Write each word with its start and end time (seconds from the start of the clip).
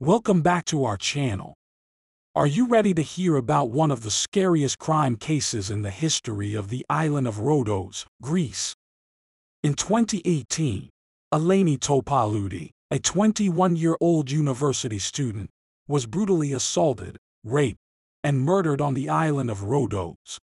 Welcome 0.00 0.42
back 0.42 0.64
to 0.66 0.84
our 0.84 0.96
channel. 0.96 1.54
Are 2.32 2.46
you 2.46 2.68
ready 2.68 2.94
to 2.94 3.02
hear 3.02 3.34
about 3.34 3.70
one 3.70 3.90
of 3.90 4.04
the 4.04 4.12
scariest 4.12 4.78
crime 4.78 5.16
cases 5.16 5.70
in 5.70 5.82
the 5.82 5.90
history 5.90 6.54
of 6.54 6.68
the 6.68 6.86
island 6.88 7.26
of 7.26 7.38
Rhodos, 7.38 8.04
Greece? 8.22 8.76
In 9.64 9.74
2018, 9.74 10.88
Eleni 11.34 11.76
Topaloudi, 11.76 12.70
a 12.92 13.00
21-year-old 13.00 14.30
university 14.30 15.00
student, 15.00 15.50
was 15.88 16.06
brutally 16.06 16.52
assaulted, 16.52 17.16
raped, 17.42 17.80
and 18.22 18.42
murdered 18.42 18.80
on 18.80 18.94
the 18.94 19.08
island 19.08 19.50
of 19.50 19.62
Rhodos. 19.64 20.38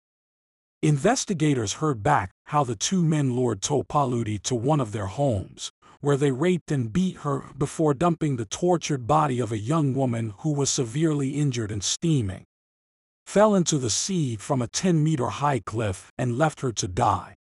Investigators 0.80 1.72
heard 1.72 2.04
back 2.04 2.30
how 2.44 2.62
the 2.62 2.76
two 2.76 3.02
men 3.02 3.34
lured 3.34 3.62
Topaloudi 3.62 4.40
to 4.44 4.54
one 4.54 4.78
of 4.78 4.92
their 4.92 5.06
homes, 5.06 5.72
where 6.00 6.16
they 6.16 6.30
raped 6.30 6.72
and 6.72 6.92
beat 6.92 7.18
her 7.18 7.44
before 7.56 7.92
dumping 7.94 8.36
the 8.36 8.46
tortured 8.46 9.06
body 9.06 9.38
of 9.38 9.52
a 9.52 9.58
young 9.58 9.94
woman 9.94 10.32
who 10.38 10.52
was 10.52 10.70
severely 10.70 11.30
injured 11.30 11.70
and 11.70 11.84
steaming, 11.84 12.44
fell 13.26 13.54
into 13.54 13.78
the 13.78 13.90
sea 13.90 14.36
from 14.36 14.62
a 14.62 14.68
10-meter 14.68 15.26
high 15.26 15.60
cliff 15.60 16.10
and 16.16 16.38
left 16.38 16.60
her 16.60 16.72
to 16.72 16.88
die. 16.88 17.34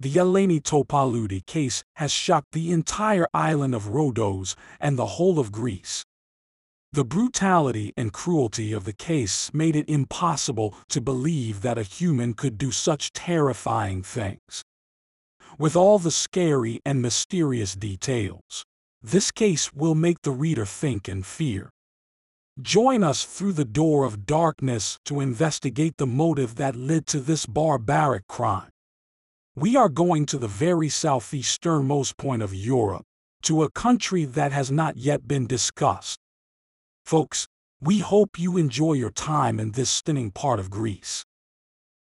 The 0.00 0.14
Eleni 0.14 0.60
Topaloudi 0.60 1.44
case 1.46 1.82
has 1.96 2.12
shocked 2.12 2.52
the 2.52 2.72
entire 2.72 3.26
island 3.32 3.74
of 3.74 3.84
Rhodos 3.84 4.54
and 4.80 4.98
the 4.98 5.06
whole 5.06 5.38
of 5.38 5.52
Greece. 5.52 6.04
The 6.92 7.04
brutality 7.04 7.92
and 7.96 8.12
cruelty 8.12 8.72
of 8.72 8.84
the 8.84 8.92
case 8.92 9.52
made 9.52 9.76
it 9.76 9.88
impossible 9.88 10.74
to 10.88 11.00
believe 11.00 11.62
that 11.62 11.78
a 11.78 11.82
human 11.82 12.34
could 12.34 12.56
do 12.56 12.70
such 12.70 13.12
terrifying 13.12 14.02
things 14.02 14.64
with 15.58 15.76
all 15.76 15.98
the 15.98 16.10
scary 16.10 16.80
and 16.84 17.00
mysterious 17.00 17.74
details. 17.74 18.64
This 19.02 19.30
case 19.30 19.72
will 19.72 19.94
make 19.94 20.22
the 20.22 20.30
reader 20.30 20.66
think 20.66 21.08
and 21.08 21.24
fear. 21.24 21.70
Join 22.60 23.04
us 23.04 23.24
through 23.24 23.52
the 23.52 23.64
door 23.64 24.04
of 24.04 24.24
darkness 24.24 24.98
to 25.04 25.20
investigate 25.20 25.98
the 25.98 26.06
motive 26.06 26.56
that 26.56 26.74
led 26.74 27.06
to 27.08 27.20
this 27.20 27.46
barbaric 27.46 28.26
crime. 28.26 28.70
We 29.54 29.76
are 29.76 29.88
going 29.88 30.26
to 30.26 30.38
the 30.38 30.48
very 30.48 30.88
southeasternmost 30.88 32.16
point 32.16 32.42
of 32.42 32.54
Europe, 32.54 33.04
to 33.42 33.62
a 33.62 33.70
country 33.70 34.24
that 34.24 34.52
has 34.52 34.70
not 34.70 34.96
yet 34.96 35.28
been 35.28 35.46
discussed. 35.46 36.18
Folks, 37.04 37.46
we 37.80 37.98
hope 37.98 38.38
you 38.38 38.56
enjoy 38.56 38.94
your 38.94 39.10
time 39.10 39.60
in 39.60 39.72
this 39.72 39.90
stunning 39.90 40.30
part 40.30 40.58
of 40.58 40.70
Greece. 40.70 41.24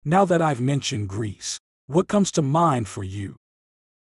Now 0.05 0.25
that 0.25 0.41
I've 0.41 0.61
mentioned 0.61 1.09
Greece, 1.09 1.61
what 1.89 2.07
comes 2.07 2.31
to 2.31 2.43
mind 2.43 2.87
for 2.87 3.03
you? 3.03 3.35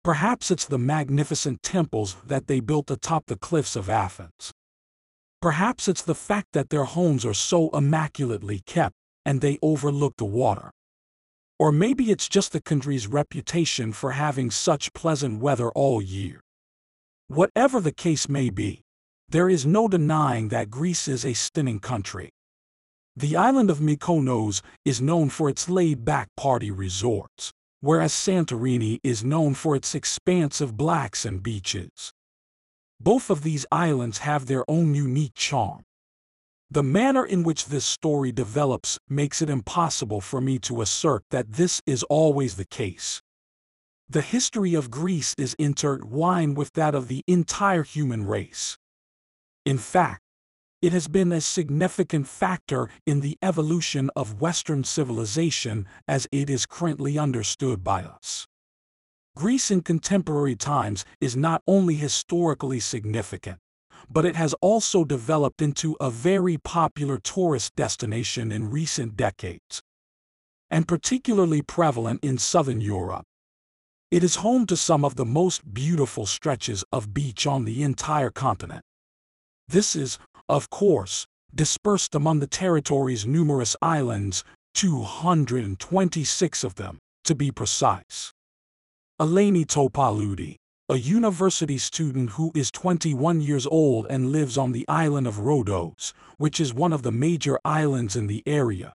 Perhaps 0.03 0.49
it's 0.49 0.65
the 0.65 0.79
magnificent 0.79 1.61
temples 1.61 2.15
that 2.25 2.47
they 2.47 2.59
built 2.59 2.89
atop 2.89 3.27
the 3.27 3.35
cliffs 3.35 3.75
of 3.75 3.87
Athens. 3.87 4.51
Perhaps 5.39 5.87
it's 5.87 6.01
the 6.01 6.15
fact 6.15 6.47
that 6.53 6.71
their 6.71 6.85
homes 6.85 7.23
are 7.23 7.33
so 7.35 7.69
immaculately 7.69 8.63
kept 8.65 8.95
and 9.23 9.39
they 9.39 9.59
overlook 9.61 10.15
the 10.17 10.25
water. 10.25 10.71
Or 11.59 11.71
maybe 11.71 12.09
it's 12.09 12.27
just 12.27 12.53
the 12.53 12.61
country's 12.61 13.05
reputation 13.05 13.93
for 13.93 14.13
having 14.13 14.49
such 14.49 14.91
pleasant 14.93 15.39
weather 15.39 15.69
all 15.69 16.01
year. 16.01 16.41
Whatever 17.27 17.79
the 17.79 17.91
case 17.91 18.27
may 18.27 18.49
be, 18.49 18.81
there 19.29 19.47
is 19.47 19.67
no 19.67 19.87
denying 19.87 20.47
that 20.49 20.71
Greece 20.71 21.07
is 21.07 21.23
a 21.23 21.33
stunning 21.33 21.79
country. 21.79 22.31
The 23.15 23.35
island 23.35 23.69
of 23.69 23.77
Mykonos 23.77 24.63
is 24.85 25.01
known 25.01 25.29
for 25.29 25.49
its 25.49 25.69
laid-back 25.69 26.29
party 26.35 26.71
resorts 26.71 27.53
whereas 27.81 28.13
Santorini 28.13 28.99
is 29.03 29.23
known 29.23 29.53
for 29.53 29.75
its 29.75 29.95
expanse 29.95 30.61
of 30.61 30.77
black 30.77 31.15
and 31.25 31.41
beaches. 31.41 32.13
Both 32.99 33.29
of 33.29 33.43
these 33.43 33.65
islands 33.71 34.19
have 34.19 34.45
their 34.45 34.69
own 34.69 34.93
unique 34.93 35.35
charm. 35.35 35.83
The 36.69 36.83
manner 36.83 37.25
in 37.25 37.43
which 37.43 37.65
this 37.65 37.85
story 37.85 38.31
develops 38.31 38.99
makes 39.09 39.41
it 39.41 39.49
impossible 39.49 40.21
for 40.21 40.39
me 40.39 40.59
to 40.59 40.81
assert 40.81 41.23
that 41.31 41.53
this 41.53 41.81
is 41.87 42.03
always 42.03 42.57
the 42.57 42.65
case. 42.65 43.21
The 44.07 44.21
history 44.21 44.73
of 44.73 44.91
Greece 44.91 45.33
is 45.37 45.55
intertwined 45.57 46.57
with 46.57 46.73
that 46.73 46.93
of 46.93 47.07
the 47.07 47.23
entire 47.27 47.83
human 47.83 48.25
race. 48.25 48.77
In 49.65 49.77
fact, 49.77 50.21
it 50.81 50.93
has 50.93 51.07
been 51.07 51.31
a 51.31 51.41
significant 51.41 52.27
factor 52.27 52.89
in 53.05 53.19
the 53.19 53.37
evolution 53.41 54.09
of 54.15 54.41
Western 54.41 54.83
civilization 54.83 55.85
as 56.07 56.27
it 56.31 56.49
is 56.49 56.65
currently 56.65 57.17
understood 57.17 57.83
by 57.83 58.03
us. 58.03 58.47
Greece 59.35 59.71
in 59.71 59.81
contemporary 59.81 60.55
times 60.55 61.05
is 61.21 61.35
not 61.35 61.61
only 61.67 61.95
historically 61.95 62.79
significant, 62.79 63.57
but 64.09 64.25
it 64.25 64.35
has 64.35 64.53
also 64.61 65.03
developed 65.03 65.61
into 65.61 65.95
a 65.99 66.09
very 66.09 66.57
popular 66.57 67.17
tourist 67.17 67.75
destination 67.75 68.51
in 68.51 68.69
recent 68.69 69.15
decades, 69.15 69.81
and 70.69 70.87
particularly 70.87 71.61
prevalent 71.61 72.23
in 72.23 72.37
southern 72.37 72.81
Europe. 72.81 73.25
It 74.11 74.23
is 74.23 74.37
home 74.37 74.65
to 74.67 74.75
some 74.75 75.05
of 75.05 75.15
the 75.15 75.25
most 75.25 75.73
beautiful 75.73 76.25
stretches 76.25 76.83
of 76.91 77.13
beach 77.13 77.45
on 77.45 77.65
the 77.65 77.83
entire 77.83 78.31
continent. 78.31 78.83
This 79.67 79.95
is, 79.95 80.17
of 80.49 80.69
course, 80.69 81.25
dispersed 81.53 82.15
among 82.15 82.39
the 82.39 82.47
territory's 82.47 83.25
numerous 83.25 83.75
islands, 83.81 84.43
226 84.73 86.63
of 86.63 86.75
them, 86.75 86.97
to 87.23 87.35
be 87.35 87.51
precise. 87.51 88.33
Eleni 89.21 89.65
Topaloudi, 89.65 90.55
a 90.89 90.95
university 90.95 91.77
student 91.77 92.31
who 92.31 92.51
is 92.55 92.71
21 92.71 93.41
years 93.41 93.67
old 93.67 94.07
and 94.09 94.31
lives 94.31 94.57
on 94.57 94.71
the 94.71 94.85
island 94.87 95.27
of 95.27 95.35
Rhodos, 95.35 96.13
which 96.37 96.59
is 96.59 96.73
one 96.73 96.93
of 96.93 97.03
the 97.03 97.11
major 97.11 97.59
islands 97.63 98.15
in 98.15 98.27
the 98.27 98.41
area. 98.47 98.93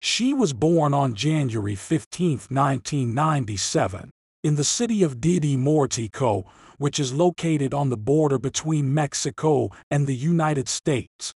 She 0.00 0.32
was 0.32 0.52
born 0.52 0.94
on 0.94 1.14
January 1.14 1.74
15, 1.74 2.30
1997, 2.48 4.10
in 4.42 4.56
the 4.56 4.64
city 4.64 5.02
of 5.02 5.18
Didymoteicho, 5.18 6.44
which 6.82 6.98
is 6.98 7.14
located 7.14 7.72
on 7.72 7.90
the 7.90 7.96
border 7.96 8.40
between 8.40 8.92
Mexico 8.92 9.70
and 9.88 10.08
the 10.08 10.16
United 10.16 10.68
States. 10.68 11.32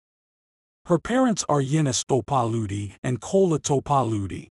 Her 0.87 0.99
parents 0.99 1.45
are 1.49 1.63
Yenis 1.63 2.05
Topaloudi 2.05 2.95
and 3.01 3.21
Kola 3.21 3.61
Topaloudi. 3.61 4.49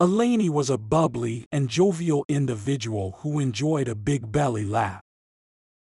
Eleni 0.00 0.48
was 0.48 0.70
a 0.70 0.78
bubbly 0.78 1.44
and 1.52 1.68
jovial 1.68 2.24
individual 2.30 3.18
who 3.20 3.38
enjoyed 3.38 3.88
a 3.88 3.94
big 3.94 4.32
belly 4.32 4.64
laugh. 4.64 5.02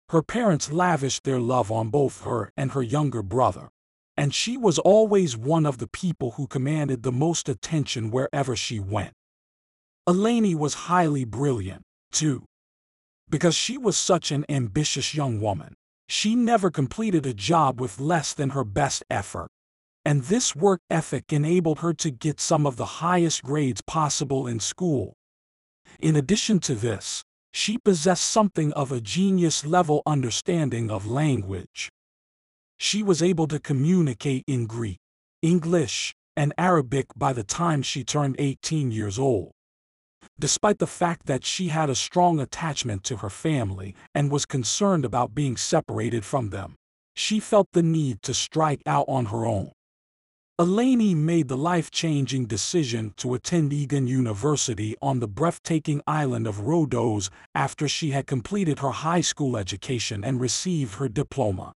Her 0.09 0.21
parents 0.21 0.73
lavished 0.73 1.23
their 1.23 1.39
love 1.39 1.71
on 1.71 1.87
both 1.87 2.23
her 2.23 2.51
and 2.57 2.71
her 2.71 2.83
younger 2.83 3.23
brother, 3.23 3.69
and 4.17 4.33
she 4.33 4.57
was 4.57 4.77
always 4.77 5.37
one 5.37 5.65
of 5.65 5.77
the 5.77 5.87
people 5.87 6.31
who 6.31 6.47
commanded 6.47 7.03
the 7.03 7.13
most 7.13 7.47
attention 7.47 8.11
wherever 8.11 8.57
she 8.57 8.77
went. 8.77 9.13
Eleni 10.05 10.53
was 10.53 10.87
highly 10.91 11.23
brilliant, 11.23 11.83
too. 12.11 12.46
Because 13.29 13.55
she 13.55 13.77
was 13.77 13.97
such 13.97 14.31
an 14.31 14.45
ambitious 14.47 15.13
young 15.13 15.41
woman, 15.41 15.73
she 16.07 16.33
never 16.35 16.71
completed 16.71 17.25
a 17.25 17.33
job 17.33 17.81
with 17.81 17.99
less 17.99 18.33
than 18.33 18.51
her 18.51 18.63
best 18.63 19.03
effort. 19.09 19.49
And 20.05 20.23
this 20.23 20.55
work 20.55 20.79
ethic 20.89 21.33
enabled 21.33 21.79
her 21.79 21.93
to 21.95 22.09
get 22.09 22.39
some 22.39 22.65
of 22.65 22.77
the 22.77 23.01
highest 23.03 23.43
grades 23.43 23.81
possible 23.81 24.47
in 24.47 24.61
school. 24.61 25.13
In 25.99 26.15
addition 26.15 26.59
to 26.61 26.75
this, 26.75 27.23
she 27.51 27.77
possessed 27.77 28.25
something 28.25 28.71
of 28.73 28.91
a 28.91 29.01
genius 29.01 29.65
level 29.65 30.03
understanding 30.05 30.89
of 30.89 31.05
language. 31.05 31.89
She 32.77 33.03
was 33.03 33.21
able 33.21 33.47
to 33.47 33.59
communicate 33.59 34.45
in 34.47 34.67
Greek, 34.67 34.99
English, 35.41 36.13
and 36.37 36.53
Arabic 36.57 37.07
by 37.15 37.33
the 37.33 37.43
time 37.43 37.81
she 37.81 38.05
turned 38.05 38.35
18 38.39 38.91
years 38.91 39.19
old 39.19 39.51
despite 40.39 40.79
the 40.79 40.87
fact 40.87 41.25
that 41.25 41.45
she 41.45 41.67
had 41.67 41.89
a 41.89 41.95
strong 41.95 42.39
attachment 42.39 43.03
to 43.03 43.17
her 43.17 43.29
family 43.29 43.95
and 44.13 44.31
was 44.31 44.45
concerned 44.45 45.05
about 45.05 45.35
being 45.35 45.57
separated 45.57 46.23
from 46.23 46.49
them. 46.49 46.75
She 47.15 47.39
felt 47.39 47.67
the 47.73 47.83
need 47.83 48.21
to 48.23 48.33
strike 48.33 48.81
out 48.85 49.05
on 49.07 49.27
her 49.27 49.45
own. 49.45 49.71
Eleni 50.59 51.15
made 51.15 51.49
the 51.49 51.57
life-changing 51.57 52.47
decision 52.47 53.13
to 53.17 53.35
attend 53.35 53.71
Aegean 53.71 54.07
University 54.07 54.95
on 55.03 55.19
the 55.19 55.27
breathtaking 55.27 56.01
island 56.07 56.47
of 56.47 56.61
Rhodos 56.61 57.29
after 57.53 57.87
she 57.87 58.09
had 58.09 58.25
completed 58.25 58.79
her 58.79 58.89
high 58.89 59.21
school 59.21 59.55
education 59.55 60.23
and 60.23 60.41
received 60.41 60.95
her 60.95 61.09
diploma. 61.09 61.73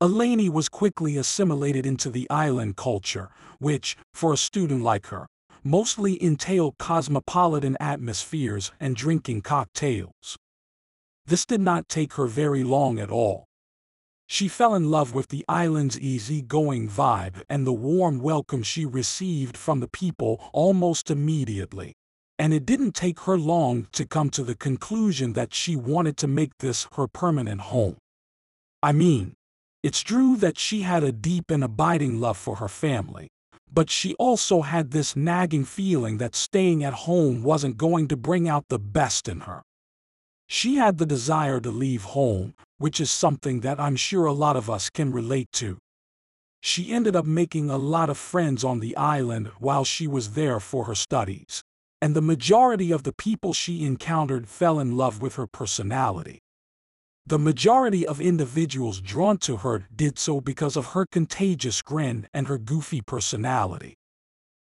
Eleni 0.00 0.48
was 0.48 0.68
quickly 0.68 1.16
assimilated 1.16 1.84
into 1.84 2.08
the 2.08 2.30
island 2.30 2.76
culture, 2.76 3.30
which, 3.58 3.96
for 4.14 4.32
a 4.32 4.36
student 4.36 4.84
like 4.84 5.06
her, 5.06 5.26
mostly 5.62 6.22
entailed 6.22 6.78
cosmopolitan 6.78 7.76
atmospheres 7.80 8.72
and 8.80 8.96
drinking 8.96 9.42
cocktails. 9.42 10.36
This 11.26 11.44
did 11.44 11.60
not 11.60 11.88
take 11.88 12.14
her 12.14 12.26
very 12.26 12.64
long 12.64 12.98
at 12.98 13.10
all. 13.10 13.44
She 14.26 14.48
fell 14.48 14.74
in 14.74 14.90
love 14.90 15.14
with 15.14 15.28
the 15.28 15.44
island's 15.48 15.98
easy-going 15.98 16.88
vibe 16.88 17.42
and 17.48 17.66
the 17.66 17.72
warm 17.72 18.18
welcome 18.20 18.62
she 18.62 18.84
received 18.84 19.56
from 19.56 19.80
the 19.80 19.88
people 19.88 20.50
almost 20.52 21.10
immediately. 21.10 21.94
And 22.38 22.52
it 22.52 22.66
didn't 22.66 22.94
take 22.94 23.20
her 23.20 23.38
long 23.38 23.88
to 23.92 24.06
come 24.06 24.30
to 24.30 24.44
the 24.44 24.54
conclusion 24.54 25.32
that 25.32 25.54
she 25.54 25.76
wanted 25.76 26.16
to 26.18 26.26
make 26.28 26.52
this 26.58 26.86
her 26.94 27.08
permanent 27.08 27.62
home. 27.62 27.96
I 28.82 28.92
mean, 28.92 29.34
it's 29.82 30.02
true 30.02 30.36
that 30.36 30.58
she 30.58 30.82
had 30.82 31.02
a 31.02 31.10
deep 31.12 31.50
and 31.50 31.64
abiding 31.64 32.20
love 32.20 32.36
for 32.36 32.56
her 32.56 32.68
family, 32.68 33.28
but 33.72 33.90
she 33.90 34.14
also 34.14 34.62
had 34.62 34.90
this 34.90 35.16
nagging 35.16 35.64
feeling 35.64 36.18
that 36.18 36.34
staying 36.34 36.82
at 36.84 36.92
home 36.92 37.42
wasn't 37.42 37.76
going 37.76 38.08
to 38.08 38.16
bring 38.16 38.48
out 38.48 38.64
the 38.68 38.78
best 38.78 39.28
in 39.28 39.40
her. 39.40 39.62
She 40.46 40.76
had 40.76 40.98
the 40.98 41.06
desire 41.06 41.60
to 41.60 41.70
leave 41.70 42.04
home, 42.04 42.54
which 42.78 43.00
is 43.00 43.10
something 43.10 43.60
that 43.60 43.78
I'm 43.78 43.96
sure 43.96 44.24
a 44.24 44.32
lot 44.32 44.56
of 44.56 44.70
us 44.70 44.88
can 44.88 45.12
relate 45.12 45.52
to. 45.52 45.78
She 46.60 46.92
ended 46.92 47.14
up 47.14 47.26
making 47.26 47.70
a 47.70 47.76
lot 47.76 48.10
of 48.10 48.16
friends 48.16 48.64
on 48.64 48.80
the 48.80 48.96
island 48.96 49.48
while 49.58 49.84
she 49.84 50.06
was 50.06 50.32
there 50.32 50.58
for 50.58 50.84
her 50.84 50.94
studies, 50.94 51.62
and 52.00 52.16
the 52.16 52.22
majority 52.22 52.90
of 52.90 53.02
the 53.02 53.12
people 53.12 53.52
she 53.52 53.84
encountered 53.84 54.48
fell 54.48 54.80
in 54.80 54.96
love 54.96 55.20
with 55.20 55.36
her 55.36 55.46
personality. 55.46 56.40
The 57.28 57.38
majority 57.38 58.06
of 58.06 58.22
individuals 58.22 59.02
drawn 59.02 59.36
to 59.40 59.58
her 59.58 59.86
did 59.94 60.18
so 60.18 60.40
because 60.40 60.78
of 60.78 60.94
her 60.94 61.04
contagious 61.04 61.82
grin 61.82 62.26
and 62.32 62.48
her 62.48 62.56
goofy 62.56 63.02
personality. 63.02 63.98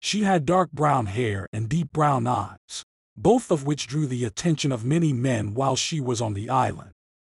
She 0.02 0.24
had 0.24 0.46
dark 0.46 0.70
brown 0.74 1.06
hair 1.06 1.48
and 1.54 1.70
deep 1.70 1.94
brown 1.94 2.28
eyes, 2.28 2.84
both 3.16 3.52
of 3.52 3.66
which 3.66 3.88
drew 3.88 4.06
the 4.06 4.26
attention 4.26 4.74
of 4.74 4.84
many 4.84 5.14
men 5.14 5.54
while 5.54 5.78
she 5.78 6.02
was 6.02 6.20
on 6.20 6.34
the 6.34 6.50
island. 6.50 6.92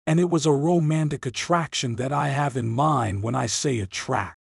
And 0.06 0.18
it 0.18 0.30
was 0.30 0.46
a 0.46 0.52
romantic 0.52 1.26
attraction 1.26 1.96
that 1.96 2.10
I 2.10 2.28
have 2.28 2.56
in 2.56 2.68
mind 2.68 3.22
when 3.22 3.34
I 3.34 3.44
say 3.44 3.80
attract. 3.80 4.38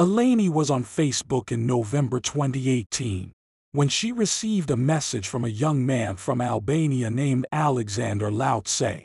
Eleni 0.00 0.48
was 0.48 0.70
on 0.70 0.82
Facebook 0.82 1.52
in 1.52 1.66
November 1.68 2.18
2018 2.18 3.30
when 3.70 3.88
she 3.88 4.10
received 4.10 4.72
a 4.72 4.76
message 4.76 5.28
from 5.28 5.44
a 5.44 5.48
young 5.48 5.86
man 5.86 6.16
from 6.16 6.40
Albania 6.40 7.10
named 7.10 7.46
Alexander 7.52 8.28
Lautse. 8.28 9.04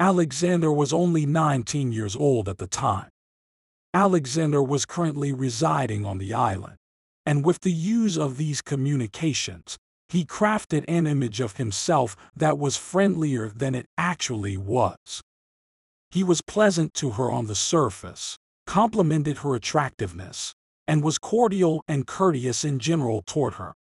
Alexander 0.00 0.72
was 0.72 0.92
only 0.92 1.26
19 1.26 1.90
years 1.90 2.14
old 2.14 2.48
at 2.48 2.58
the 2.58 2.68
time. 2.68 3.08
Alexander 3.92 4.62
was 4.62 4.86
currently 4.86 5.32
residing 5.32 6.06
on 6.06 6.18
the 6.18 6.32
island, 6.32 6.76
and 7.26 7.44
with 7.44 7.62
the 7.62 7.72
use 7.72 8.16
of 8.16 8.36
these 8.36 8.62
communications, 8.62 9.76
he 10.08 10.24
crafted 10.24 10.84
an 10.86 11.06
image 11.06 11.40
of 11.40 11.56
himself 11.56 12.16
that 12.36 12.58
was 12.58 12.76
friendlier 12.76 13.48
than 13.48 13.74
it 13.74 13.86
actually 13.98 14.56
was. 14.56 15.20
He 16.10 16.22
was 16.22 16.42
pleasant 16.42 16.94
to 16.94 17.10
her 17.10 17.30
on 17.30 17.46
the 17.46 17.56
surface, 17.56 18.38
complimented 18.66 19.38
her 19.38 19.54
attractiveness, 19.54 20.54
and 20.86 21.02
was 21.02 21.18
cordial 21.18 21.82
and 21.88 22.06
courteous 22.06 22.64
in 22.64 22.78
general 22.78 23.22
toward 23.26 23.54
her. 23.54 23.74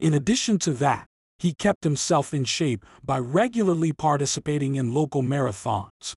In 0.00 0.14
addition 0.14 0.58
to 0.60 0.72
that, 0.72 1.06
he 1.38 1.54
kept 1.54 1.84
himself 1.84 2.32
in 2.32 2.44
shape 2.44 2.84
by 3.04 3.18
regularly 3.18 3.92
participating 3.92 4.74
in 4.76 4.94
local 4.94 5.22
marathons. 5.22 6.14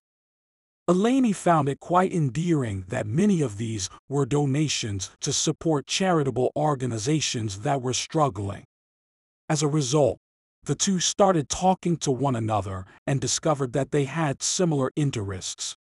Eleni 0.90 1.36
found 1.36 1.70
it 1.70 1.80
quite 1.80 2.12
endearing 2.12 2.84
that 2.88 3.06
many 3.06 3.42
of 3.42 3.58
these 3.58 3.90
were 4.08 4.26
donations 4.26 5.12
to 5.22 5.32
support 5.32 5.86
charitable 5.86 6.52
organizations 6.56 7.60
that 7.60 7.82
were 7.82 7.94
struggling. 7.94 8.64
As 9.48 9.62
a 9.62 9.68
result, 9.68 10.18
the 10.64 10.76
two 10.76 11.00
started 11.00 11.48
talking 11.48 11.96
to 11.98 12.12
one 12.12 12.36
another 12.36 12.86
and 13.06 13.22
discovered 13.22 13.74
that 13.74 13.92
they 13.92 14.06
had 14.06 14.42
similar 14.42 14.92
interests. 14.96 15.76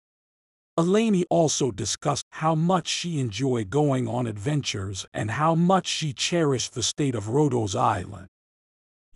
Eleni 0.79 1.25
also 1.31 1.71
discussed 1.71 2.25
how 2.31 2.55
much 2.55 2.89
she 2.89 3.21
enjoyed 3.21 3.71
going 3.71 4.09
on 4.09 4.27
adventures 4.27 5.07
and 5.15 5.33
how 5.33 5.55
much 5.55 5.87
she 5.87 6.13
cherished 6.13 6.75
the 6.75 6.83
state 6.83 7.15
of 7.15 7.27
Rhodos 7.27 7.79
Island. 7.79 8.27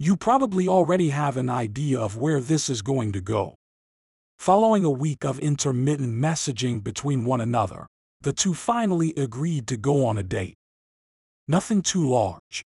You 0.00 0.17
probably 0.17 0.69
already 0.69 1.09
have 1.09 1.37
an 1.37 1.50
idea 1.50 1.99
of 1.99 2.17
where 2.17 2.41
this 2.41 2.71
is 2.71 2.83
going 2.83 3.11
to 3.15 3.21
go. 3.21 3.56
Following 4.39 4.85
a 4.85 4.91
week 4.91 5.25
of 5.25 5.41
intermittent 5.41 6.15
messaging 6.15 6.85
between 6.85 7.25
one 7.25 7.41
another, 7.41 7.89
the 8.21 8.33
two 8.33 8.55
finally 8.55 9.12
agreed 9.17 9.67
to 9.67 9.77
go 9.77 10.06
on 10.06 10.17
a 10.17 10.23
date. 10.23 10.55
Nothing 11.49 11.83
too 11.83 12.09
large. 12.09 12.62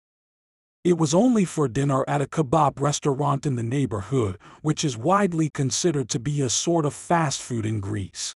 It 0.83 0.97
was 0.97 1.13
only 1.13 1.45
for 1.45 1.69
dinner 1.69 2.03
at 2.05 2.21
a 2.21 2.25
kebab 2.25 2.81
restaurant 2.81 3.45
in 3.45 3.55
the 3.55 3.63
neighborhood, 3.63 4.37
which 4.61 4.83
is 4.83 4.97
widely 4.97 5.49
considered 5.49 6.09
to 6.09 6.19
be 6.19 6.41
a 6.41 6.49
sort 6.49 6.85
of 6.85 6.93
fast 6.93 7.41
food 7.41 7.65
in 7.65 7.79
Greece. 7.79 8.35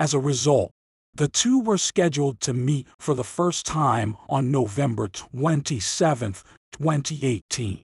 As 0.00 0.14
a 0.14 0.18
result, 0.18 0.70
the 1.14 1.28
two 1.28 1.60
were 1.60 1.76
scheduled 1.76 2.40
to 2.40 2.54
meet 2.54 2.86
for 2.98 3.14
the 3.14 3.24
first 3.24 3.66
time 3.66 4.16
on 4.30 4.50
November 4.50 5.08
27, 5.08 6.32
2018. 6.72 7.82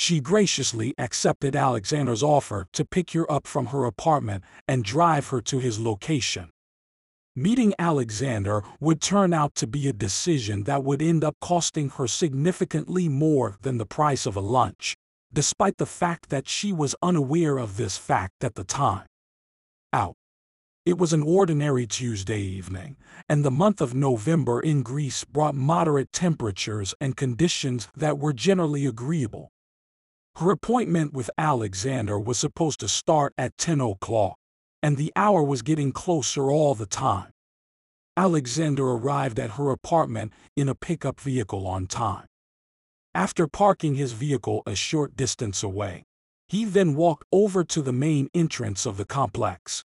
She 0.00 0.18
graciously 0.18 0.94
accepted 0.96 1.54
Alexander's 1.54 2.22
offer 2.22 2.66
to 2.72 2.86
pick 2.86 3.10
her 3.10 3.30
up 3.30 3.46
from 3.46 3.66
her 3.66 3.84
apartment 3.84 4.44
and 4.66 4.82
drive 4.82 5.28
her 5.28 5.42
to 5.42 5.58
his 5.58 5.78
location. 5.78 6.48
Meeting 7.36 7.74
Alexander 7.78 8.62
would 8.80 9.02
turn 9.02 9.34
out 9.34 9.54
to 9.56 9.66
be 9.66 9.88
a 9.88 9.92
decision 9.92 10.64
that 10.64 10.84
would 10.84 11.02
end 11.02 11.22
up 11.22 11.36
costing 11.38 11.90
her 11.90 12.06
significantly 12.06 13.10
more 13.10 13.58
than 13.60 13.76
the 13.76 13.84
price 13.84 14.24
of 14.24 14.36
a 14.36 14.40
lunch, 14.40 14.96
despite 15.34 15.76
the 15.76 15.84
fact 15.84 16.30
that 16.30 16.48
she 16.48 16.72
was 16.72 16.96
unaware 17.02 17.58
of 17.58 17.76
this 17.76 17.98
fact 17.98 18.42
at 18.42 18.54
the 18.54 18.64
time. 18.64 19.04
Out. 19.92 20.14
It 20.86 20.96
was 20.96 21.12
an 21.12 21.22
ordinary 21.22 21.86
Tuesday 21.86 22.40
evening, 22.40 22.96
and 23.28 23.44
the 23.44 23.50
month 23.50 23.82
of 23.82 23.94
November 23.94 24.60
in 24.60 24.82
Greece 24.82 25.26
brought 25.26 25.54
moderate 25.54 26.10
temperatures 26.10 26.94
and 27.02 27.18
conditions 27.18 27.88
that 27.94 28.18
were 28.18 28.32
generally 28.32 28.86
agreeable. 28.86 29.50
Her 30.36 30.50
appointment 30.50 31.12
with 31.12 31.30
Alexander 31.36 32.18
was 32.18 32.38
supposed 32.38 32.80
to 32.80 32.88
start 32.88 33.34
at 33.36 33.58
10 33.58 33.80
o'clock, 33.80 34.36
and 34.82 34.96
the 34.96 35.12
hour 35.14 35.42
was 35.42 35.62
getting 35.62 35.92
closer 35.92 36.50
all 36.50 36.74
the 36.74 36.86
time. 36.86 37.30
Alexander 38.16 38.84
arrived 38.84 39.38
at 39.38 39.52
her 39.52 39.70
apartment 39.70 40.32
in 40.56 40.68
a 40.68 40.74
pickup 40.74 41.20
vehicle 41.20 41.66
on 41.66 41.86
time. 41.86 42.26
After 43.14 43.46
parking 43.46 43.96
his 43.96 44.12
vehicle 44.12 44.62
a 44.66 44.74
short 44.74 45.16
distance 45.16 45.62
away, 45.62 46.04
he 46.48 46.64
then 46.64 46.94
walked 46.94 47.24
over 47.30 47.62
to 47.64 47.82
the 47.82 47.92
main 47.92 48.28
entrance 48.32 48.86
of 48.86 48.96
the 48.96 49.04
complex. 49.04 49.84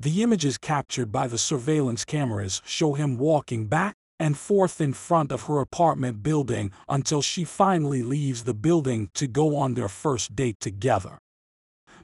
The 0.00 0.22
images 0.22 0.56
captured 0.58 1.12
by 1.12 1.26
the 1.26 1.38
surveillance 1.38 2.04
cameras 2.04 2.62
show 2.64 2.94
him 2.94 3.18
walking 3.18 3.66
back 3.66 3.96
and 4.18 4.36
forth 4.36 4.80
in 4.80 4.92
front 4.92 5.32
of 5.32 5.42
her 5.42 5.60
apartment 5.60 6.22
building 6.22 6.72
until 6.88 7.22
she 7.22 7.44
finally 7.44 8.02
leaves 8.02 8.44
the 8.44 8.54
building 8.54 9.10
to 9.14 9.26
go 9.26 9.56
on 9.56 9.74
their 9.74 9.88
first 9.88 10.34
date 10.34 10.56
together. 10.60 11.18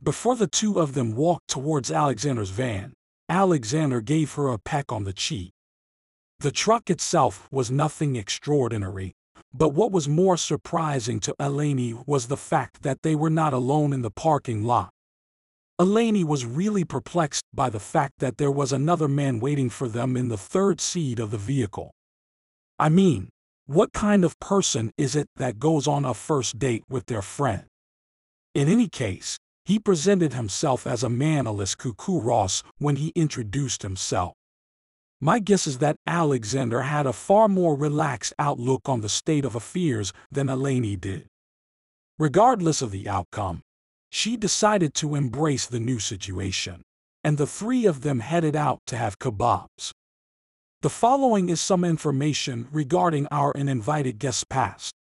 Before 0.02 0.36
the 0.36 0.46
two 0.46 0.78
of 0.78 0.94
them 0.94 1.14
walked 1.14 1.48
towards 1.48 1.90
Alexander's 1.90 2.50
van, 2.50 2.92
Alexander 3.28 4.00
gave 4.00 4.34
her 4.34 4.48
a 4.48 4.58
peck 4.58 4.92
on 4.92 5.04
the 5.04 5.12
cheek. 5.12 5.52
The 6.40 6.50
truck 6.50 6.90
itself 6.90 7.48
was 7.50 7.70
nothing 7.70 8.16
extraordinary, 8.16 9.14
but 9.52 9.70
what 9.70 9.92
was 9.92 10.08
more 10.08 10.36
surprising 10.36 11.20
to 11.20 11.34
Eleni 11.40 12.06
was 12.06 12.26
the 12.26 12.36
fact 12.36 12.82
that 12.82 13.02
they 13.02 13.14
were 13.14 13.30
not 13.30 13.52
alone 13.54 13.92
in 13.92 14.02
the 14.02 14.10
parking 14.10 14.64
lot. 14.64 14.90
Eleni 15.80 16.22
was 16.24 16.44
really 16.44 16.84
perplexed 16.84 17.44
by 17.52 17.70
the 17.70 17.80
fact 17.80 18.14
that 18.18 18.36
there 18.36 18.50
was 18.50 18.72
another 18.72 19.08
man 19.08 19.40
waiting 19.40 19.70
for 19.70 19.88
them 19.88 20.16
in 20.16 20.28
the 20.28 20.36
third 20.36 20.80
seat 20.80 21.18
of 21.18 21.30
the 21.30 21.38
vehicle. 21.38 21.92
I 22.78 22.88
mean, 22.88 23.28
what 23.66 23.92
kind 23.92 24.24
of 24.24 24.38
person 24.40 24.90
is 24.98 25.14
it 25.14 25.28
that 25.36 25.58
goes 25.58 25.86
on 25.86 26.04
a 26.04 26.12
first 26.12 26.58
date 26.58 26.82
with 26.88 27.06
their 27.06 27.22
friend? 27.22 27.64
In 28.54 28.68
any 28.68 28.88
case, 28.88 29.38
he 29.64 29.78
presented 29.78 30.34
himself 30.34 30.86
as 30.86 31.02
a 31.02 31.08
Manolis 31.08 31.76
Ross 32.06 32.62
when 32.78 32.96
he 32.96 33.12
introduced 33.14 33.82
himself. 33.82 34.34
My 35.20 35.38
guess 35.38 35.66
is 35.66 35.78
that 35.78 35.96
Alexander 36.06 36.82
had 36.82 37.06
a 37.06 37.12
far 37.12 37.48
more 37.48 37.74
relaxed 37.74 38.34
outlook 38.38 38.88
on 38.88 39.00
the 39.00 39.08
state 39.08 39.44
of 39.44 39.54
affairs 39.54 40.12
than 40.30 40.48
Eleni 40.48 41.00
did. 41.00 41.26
Regardless 42.18 42.82
of 42.82 42.90
the 42.90 43.08
outcome, 43.08 43.62
she 44.10 44.36
decided 44.36 44.94
to 44.94 45.14
embrace 45.14 45.66
the 45.66 45.80
new 45.80 45.98
situation, 45.98 46.82
and 47.22 47.38
the 47.38 47.46
three 47.46 47.86
of 47.86 48.02
them 48.02 48.20
headed 48.20 48.54
out 48.54 48.80
to 48.86 48.96
have 48.96 49.18
kebabs. 49.18 49.92
The 50.84 50.90
following 50.90 51.48
is 51.48 51.62
some 51.62 51.82
information 51.82 52.68
regarding 52.70 53.26
our 53.28 53.56
uninvited 53.56 54.18
guest's 54.18 54.44
past. 54.44 54.92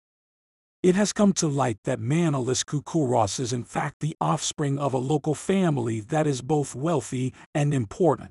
it 0.81 0.95
has 0.95 1.11
come 1.11 1.33
to 1.33 1.47
light 1.49 1.79
that 1.83 1.99
Manolis 1.99 2.63
Koukouros 2.63 3.37
is 3.37 3.51
in 3.51 3.65
fact 3.65 3.99
the 3.99 4.15
offspring 4.21 4.79
of 4.79 4.93
a 4.93 4.97
local 4.97 5.35
family 5.35 5.99
that 5.99 6.25
is 6.25 6.41
both 6.41 6.73
wealthy 6.73 7.33
and 7.53 7.73
important. 7.73 8.29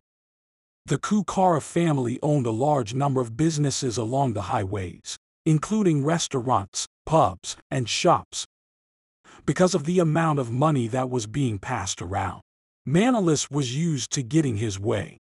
The 0.87 0.97
Koukara 0.97 1.61
family 1.61 2.18
owned 2.23 2.47
a 2.47 2.50
large 2.50 2.94
number 2.94 3.21
of 3.21 3.37
businesses 3.37 3.99
along 3.99 4.32
the 4.32 4.49
highways, 4.52 5.18
including 5.44 6.06
restaurants, 6.06 6.87
pubs, 7.04 7.59
and 7.71 7.87
shops. 7.87 8.47
Because 9.44 9.75
of 9.75 9.85
the 9.85 9.99
amount 9.99 10.38
of 10.38 10.50
money 10.50 10.88
that 10.88 11.11
was 11.11 11.26
being 11.26 11.59
passed 11.59 12.00
around, 12.00 12.40
Manolis 12.88 13.50
was 13.50 13.76
used 13.76 14.11
to 14.12 14.23
getting 14.23 14.56
his 14.56 14.80
way. 14.80 15.18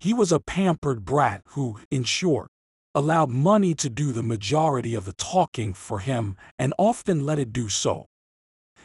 He 0.00 0.14
was 0.14 0.30
a 0.30 0.40
pampered 0.40 1.04
brat 1.04 1.42
who, 1.48 1.78
in 1.90 2.04
short, 2.04 2.50
allowed 2.94 3.30
money 3.30 3.74
to 3.74 3.90
do 3.90 4.12
the 4.12 4.22
majority 4.22 4.94
of 4.94 5.04
the 5.04 5.12
talking 5.12 5.74
for 5.74 5.98
him 5.98 6.36
and 6.58 6.72
often 6.78 7.26
let 7.26 7.38
it 7.38 7.52
do 7.52 7.68
so. 7.68 8.06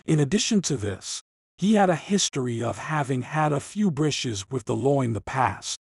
In 0.06 0.20
addition 0.20 0.62
to 0.64 0.78
this, 0.78 1.22
he 1.58 1.76
had 1.76 1.90
a 1.90 1.96
history 1.96 2.62
of 2.64 2.78
having 2.78 3.22
had 3.22 3.54
a 3.54 3.60
few 3.60 3.92
brishes 3.92 4.50
with 4.50 4.66
the 4.66 4.76
law 4.76 5.02
in 5.02 5.14
the 5.14 5.22
past. 5.22 5.80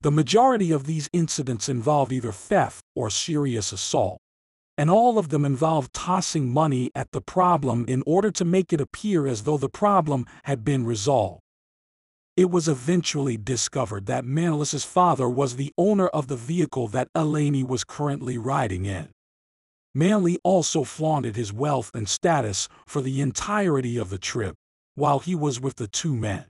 The 0.00 0.10
majority 0.10 0.72
of 0.72 0.84
these 0.84 1.10
incidents 1.12 1.68
involve 1.68 2.12
either 2.12 2.32
theft 2.32 2.84
or 2.94 3.10
serious 3.10 3.72
assault, 3.72 4.18
and 4.78 4.90
all 4.90 5.18
of 5.18 5.28
them 5.28 5.44
involve 5.44 5.92
tossing 5.92 6.52
money 6.52 6.90
at 6.94 7.12
the 7.12 7.20
problem 7.20 7.84
in 7.86 8.02
order 8.06 8.30
to 8.30 8.44
make 8.44 8.72
it 8.72 8.80
appear 8.80 9.26
as 9.26 9.42
though 9.42 9.58
the 9.58 9.68
problem 9.68 10.24
had 10.44 10.64
been 10.64 10.86
resolved. 10.86 11.42
It 12.38 12.52
was 12.52 12.68
eventually 12.68 13.36
discovered 13.36 14.06
that 14.06 14.24
Manolis's 14.24 14.84
father 14.84 15.28
was 15.28 15.56
the 15.56 15.72
owner 15.76 16.06
of 16.06 16.28
the 16.28 16.36
vehicle 16.36 16.86
that 16.86 17.12
Eleni 17.12 17.66
was 17.66 17.82
currently 17.82 18.38
riding 18.38 18.84
in. 18.84 19.08
Manley 19.92 20.38
also 20.44 20.84
flaunted 20.84 21.34
his 21.34 21.52
wealth 21.52 21.90
and 21.94 22.08
status 22.08 22.68
for 22.86 23.02
the 23.02 23.20
entirety 23.20 23.96
of 23.98 24.08
the 24.08 24.18
trip, 24.18 24.54
while 24.94 25.18
he 25.18 25.34
was 25.34 25.60
with 25.60 25.74
the 25.78 25.88
two 25.88 26.14
men. 26.14 26.44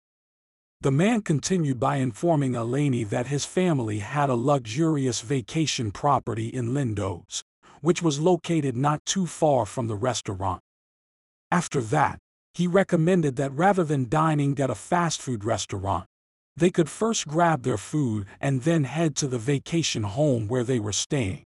The 0.81 0.91
man 0.91 1.21
continued 1.21 1.79
by 1.79 1.95
informing 1.95 2.51
Eleni 2.51 3.07
that 3.07 3.27
his 3.27 3.45
family 3.45 3.99
had 3.99 4.29
a 4.29 4.35
luxurious 4.35 5.21
vacation 5.21 5.91
property 5.91 6.49
in 6.49 6.73
Lindos, 6.73 7.43
which 7.79 8.01
was 8.01 8.19
located 8.19 8.75
not 8.75 9.05
too 9.05 9.25
far 9.25 9.65
from 9.65 9.87
the 9.87 9.95
restaurant. 9.95 10.59
After 11.49 11.79
that, 11.79 12.19
he 12.57 12.65
recommended 12.65 13.35
that 13.35 13.51
rather 13.51 13.83
than 13.83 14.09
dining 14.09 14.59
at 14.59 14.71
a 14.71 14.73
fast 14.73 15.21
food 15.21 15.45
restaurant, 15.45 16.07
they 16.55 16.71
could 16.71 16.89
first 16.89 17.27
grab 17.27 17.61
their 17.61 17.77
food 17.77 18.25
and 18.41 18.63
then 18.63 18.83
head 18.83 19.15
to 19.15 19.27
the 19.27 19.37
vacation 19.37 20.01
home 20.01 20.47
where 20.47 20.63
they 20.63 20.79
were 20.79 20.91
staying. 20.91 21.43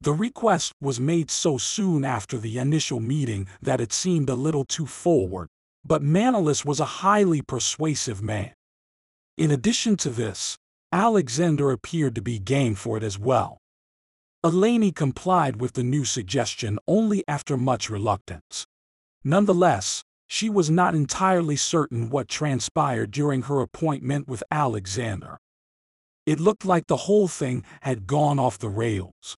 The 0.00 0.14
request 0.14 0.72
was 0.80 0.98
made 0.98 1.30
so 1.30 1.58
soon 1.58 2.02
after 2.02 2.38
the 2.38 2.56
initial 2.56 2.98
meeting 2.98 3.46
that 3.60 3.78
it 3.78 3.92
seemed 3.92 4.30
a 4.30 4.34
little 4.34 4.64
too 4.64 4.86
forward, 4.86 5.48
but 5.84 6.02
Manolis 6.02 6.64
was 6.64 6.80
a 6.80 7.02
highly 7.04 7.42
persuasive 7.42 8.22
man. 8.22 8.54
In 9.36 9.50
addition 9.50 9.98
to 9.98 10.08
this, 10.08 10.56
Alexander 10.92 11.70
appeared 11.70 12.14
to 12.14 12.22
be 12.22 12.38
game 12.38 12.74
for 12.74 12.96
it 12.96 13.02
as 13.02 13.18
well. 13.18 13.58
Eleni 14.42 14.94
complied 14.94 15.60
with 15.60 15.74
the 15.74 15.84
new 15.84 16.06
suggestion 16.06 16.78
only 16.88 17.22
after 17.28 17.58
much 17.58 17.90
reluctance. 17.90 18.66
Nonetheless, 19.22 20.02
she 20.32 20.48
was 20.48 20.70
not 20.70 20.94
entirely 20.94 21.56
certain 21.56 22.08
what 22.08 22.26
transpired 22.26 23.10
during 23.10 23.42
her 23.42 23.60
appointment 23.60 24.26
with 24.26 24.42
Alexander. 24.50 25.36
It 26.24 26.40
looked 26.40 26.64
like 26.64 26.86
the 26.86 27.04
whole 27.04 27.28
thing 27.28 27.62
had 27.82 28.06
gone 28.06 28.38
off 28.38 28.56
the 28.56 28.70
rails. 28.70 29.36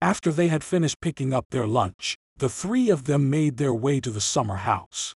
After 0.00 0.32
they 0.32 0.48
had 0.48 0.64
finished 0.64 1.02
picking 1.02 1.34
up 1.34 1.44
their 1.50 1.66
lunch, 1.66 2.16
the 2.38 2.48
three 2.48 2.88
of 2.88 3.04
them 3.04 3.28
made 3.28 3.58
their 3.58 3.74
way 3.74 4.00
to 4.00 4.10
the 4.10 4.22
summer 4.22 4.56
house. 4.56 5.14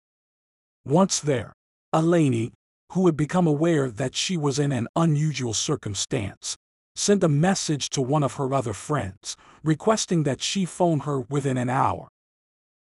Once 0.83 1.19
there, 1.19 1.53
Eleni, 1.93 2.53
who 2.93 3.05
had 3.05 3.15
become 3.15 3.45
aware 3.45 3.91
that 3.91 4.15
she 4.15 4.37
was 4.37 4.57
in 4.57 4.71
an 4.71 4.87
unusual 4.95 5.53
circumstance, 5.53 6.57
sent 6.95 7.23
a 7.23 7.29
message 7.29 7.91
to 7.91 8.01
one 8.01 8.23
of 8.23 8.33
her 8.37 8.51
other 8.55 8.73
friends, 8.73 9.37
requesting 9.63 10.23
that 10.23 10.41
she 10.41 10.65
phone 10.65 11.01
her 11.01 11.19
within 11.19 11.57
an 11.57 11.69
hour. 11.69 12.07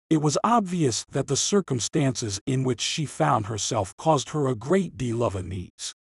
It 0.09 0.21
was 0.21 0.37
obvious 0.43 1.03
that 1.11 1.27
the 1.27 1.35
circumstances 1.35 2.39
in 2.45 2.63
which 2.63 2.81
she 2.81 3.05
found 3.05 3.47
herself 3.47 3.95
caused 3.97 4.29
her 4.29 4.47
a 4.47 4.55
great 4.55 4.97
deal 4.97 5.23
of 5.23 5.35
unease. 5.35 5.95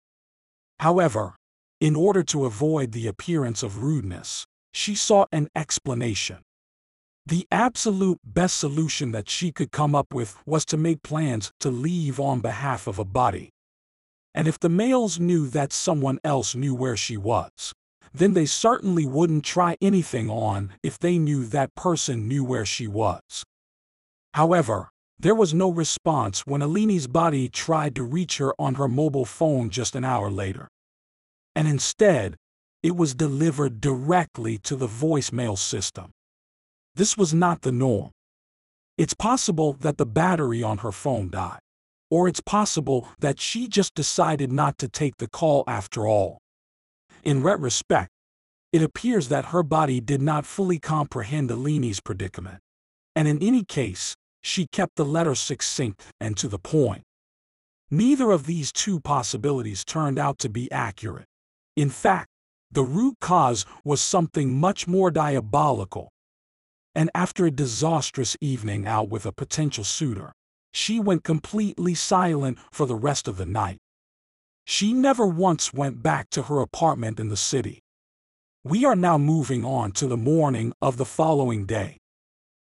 However, 0.79 1.35
in 1.79 1.95
order 1.95 2.23
to 2.23 2.45
avoid 2.45 2.91
the 2.91 3.05
appearance 3.07 3.61
of 3.61 3.83
rudeness, 3.83 4.45
she 4.73 4.95
sought 4.95 5.29
an 5.31 5.49
explanation. 5.55 6.39
The 7.27 7.47
absolute 7.51 8.19
best 8.23 8.57
solution 8.57 9.11
that 9.11 9.29
she 9.29 9.51
could 9.51 9.71
come 9.71 9.93
up 9.93 10.13
with 10.13 10.35
was 10.47 10.65
to 10.65 10.77
make 10.77 11.03
plans 11.03 11.51
to 11.59 11.69
leave 11.69 12.19
on 12.19 12.39
behalf 12.39 12.87
of 12.87 12.97
a 12.97 13.05
body. 13.05 13.51
And 14.33 14.47
if 14.47 14.57
the 14.57 14.69
males 14.69 15.19
knew 15.19 15.47
that 15.49 15.71
someone 15.71 16.19
else 16.23 16.55
knew 16.55 16.73
where 16.73 16.97
she 16.97 17.17
was, 17.17 17.73
then 18.13 18.33
they 18.33 18.47
certainly 18.47 19.05
wouldn't 19.05 19.45
try 19.45 19.77
anything 19.81 20.29
on 20.29 20.73
if 20.81 20.97
they 20.97 21.19
knew 21.19 21.45
that 21.45 21.75
person 21.75 22.27
knew 22.27 22.43
where 22.43 22.65
she 22.65 22.87
was. 22.87 23.43
However, 24.33 24.89
there 25.19 25.35
was 25.35 25.53
no 25.53 25.69
response 25.69 26.47
when 26.47 26.61
Eleni's 26.61 27.07
body 27.07 27.47
tried 27.47 27.95
to 27.95 28.03
reach 28.03 28.37
her 28.37 28.53
on 28.59 28.75
her 28.75 28.87
mobile 28.87 29.25
phone 29.25 29.69
just 29.69 29.95
an 29.95 30.03
hour 30.03 30.31
later. 30.31 30.67
And 31.55 31.67
instead, 31.67 32.35
it 32.81 32.95
was 32.95 33.13
delivered 33.13 33.81
directly 33.81 34.57
to 34.59 34.75
the 34.75 34.87
voicemail 34.87 35.57
system. 35.57 36.11
This 36.95 37.17
was 37.17 37.33
not 37.33 37.61
the 37.61 37.71
norm. 37.71 38.11
It's 38.97 39.13
possible 39.13 39.73
that 39.73 39.97
the 39.97 40.05
battery 40.05 40.63
on 40.63 40.79
her 40.79 40.91
phone 40.91 41.29
died. 41.29 41.59
Or 42.09 42.27
it's 42.27 42.41
possible 42.41 43.07
that 43.19 43.39
she 43.39 43.67
just 43.67 43.93
decided 43.95 44.51
not 44.51 44.77
to 44.79 44.89
take 44.89 45.17
the 45.17 45.29
call 45.29 45.63
after 45.67 46.07
all. 46.07 46.39
In 47.23 47.43
retrospect, 47.43 48.09
it 48.73 48.81
appears 48.81 49.27
that 49.27 49.45
her 49.45 49.63
body 49.63 50.01
did 50.01 50.21
not 50.21 50.45
fully 50.45 50.79
comprehend 50.79 51.51
Eleni's 51.51 52.01
predicament. 52.01 52.59
And 53.15 53.27
in 53.27 53.41
any 53.43 53.63
case, 53.63 54.15
she 54.41 54.67
kept 54.67 54.95
the 54.95 55.05
letter 55.05 55.35
succinct 55.35 56.01
and 56.19 56.35
to 56.37 56.47
the 56.47 56.59
point. 56.59 57.03
Neither 57.89 58.31
of 58.31 58.45
these 58.45 58.71
two 58.71 58.99
possibilities 58.99 59.83
turned 59.83 60.17
out 60.17 60.39
to 60.39 60.49
be 60.49 60.71
accurate. 60.71 61.27
In 61.75 61.89
fact, 61.89 62.29
the 62.71 62.83
root 62.83 63.17
cause 63.19 63.65
was 63.83 64.01
something 64.01 64.57
much 64.57 64.87
more 64.87 65.11
diabolical 65.11 66.09
and 66.93 67.09
after 67.15 67.45
a 67.45 67.51
disastrous 67.51 68.35
evening 68.41 68.85
out 68.85 69.09
with 69.09 69.25
a 69.25 69.31
potential 69.31 69.83
suitor, 69.83 70.33
she 70.73 70.99
went 70.99 71.23
completely 71.23 71.93
silent 71.95 72.57
for 72.71 72.85
the 72.85 72.95
rest 72.95 73.27
of 73.27 73.37
the 73.37 73.45
night. 73.45 73.77
She 74.65 74.93
never 74.93 75.25
once 75.25 75.73
went 75.73 76.03
back 76.03 76.29
to 76.31 76.43
her 76.43 76.59
apartment 76.59 77.19
in 77.19 77.29
the 77.29 77.37
city. 77.37 77.81
We 78.63 78.85
are 78.85 78.95
now 78.95 79.17
moving 79.17 79.65
on 79.65 79.91
to 79.93 80.07
the 80.07 80.17
morning 80.17 80.73
of 80.81 80.97
the 80.97 81.05
following 81.05 81.65
day. 81.65 81.97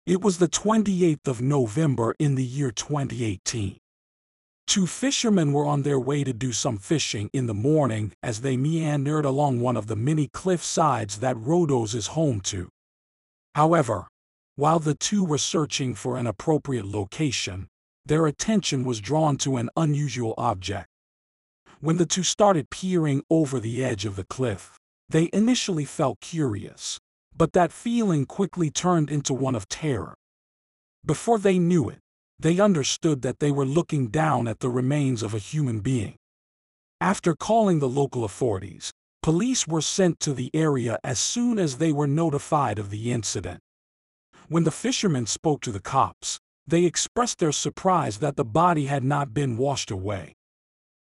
It 0.08 0.22
was 0.22 0.40
the 0.40 0.48
28th 0.48 1.28
of 1.28 1.42
November 1.42 2.16
in 2.18 2.34
the 2.34 2.44
year 2.44 2.72
2018. 2.72 3.78
Two 4.66 4.88
fishermen 4.88 5.54
were 5.54 5.68
on 5.68 5.84
their 5.84 6.00
way 6.00 6.24
to 6.24 6.34
do 6.34 6.52
some 6.52 6.80
fishing 6.80 7.30
in 7.34 7.46
the 7.46 7.54
morning 7.54 8.14
as 8.24 8.42
they 8.42 8.58
meandered 8.58 9.26
along 9.26 9.60
one 9.60 9.78
of 9.78 9.86
the 9.86 9.96
many 9.96 10.28
cliff 10.28 10.64
sides 10.64 11.20
that 11.20 11.36
Rhodos 11.36 11.94
is 11.94 12.08
home 12.08 12.42
to. 12.42 12.70
However, 13.54 14.08
while 14.56 14.80
the 14.80 14.96
two 14.96 15.24
were 15.24 15.38
searching 15.38 15.94
for 15.94 16.18
an 16.18 16.26
appropriate 16.26 16.86
location, 16.86 17.68
their 18.04 18.26
attention 18.26 18.84
was 18.84 19.02
drawn 19.02 19.38
to 19.38 19.58
an 19.58 19.70
unusual 19.78 20.34
object. 20.36 20.88
When 21.80 21.98
the 21.98 22.08
two 22.08 22.24
started 22.24 22.72
peering 22.72 23.22
over 23.30 23.60
the 23.60 23.86
edge 23.86 24.06
of 24.06 24.16
the 24.16 24.26
cliff, 24.26 24.80
they 25.10 25.30
initially 25.32 25.86
felt 25.86 26.22
curious, 26.22 26.98
but 27.36 27.54
that 27.54 27.72
feeling 27.72 28.26
quickly 28.26 28.70
turned 28.70 29.10
into 29.10 29.34
one 29.34 29.56
of 29.56 29.68
terror. 29.70 30.14
Before 31.06 31.40
they 31.40 31.60
knew 31.60 31.90
it, 31.90 32.00
they 32.40 32.60
understood 32.60 33.22
that 33.22 33.40
they 33.40 33.52
were 33.52 33.66
looking 33.66 34.08
down 34.08 34.48
at 34.48 34.60
the 34.60 34.70
remains 34.70 35.24
of 35.24 35.34
a 35.34 35.40
human 35.40 35.80
being. 35.80 36.16
After 37.00 37.36
calling 37.36 37.80
the 37.80 37.90
local 37.90 38.24
authorities, 38.24 38.92
Police 39.22 39.68
were 39.68 39.82
sent 39.82 40.20
to 40.22 40.34
the 40.34 40.50
area 40.52 40.98
as 41.04 41.20
soon 41.20 41.60
as 41.60 41.78
they 41.78 41.92
were 41.92 42.08
notified 42.08 42.80
of 42.80 42.90
the 42.90 43.12
incident. 43.12 43.60
When 44.48 44.64
the 44.64 44.72
fishermen 44.72 45.28
spoke 45.28 45.62
to 45.62 45.72
the 45.72 45.80
cops, 45.80 46.40
they 46.66 46.86
expressed 46.86 47.38
their 47.38 47.52
surprise 47.52 48.18
that 48.18 48.36
the 48.36 48.44
body 48.44 48.88
had 48.88 49.04
not 49.04 49.32
been 49.32 49.58
washed 49.58 49.92
away. 49.92 50.34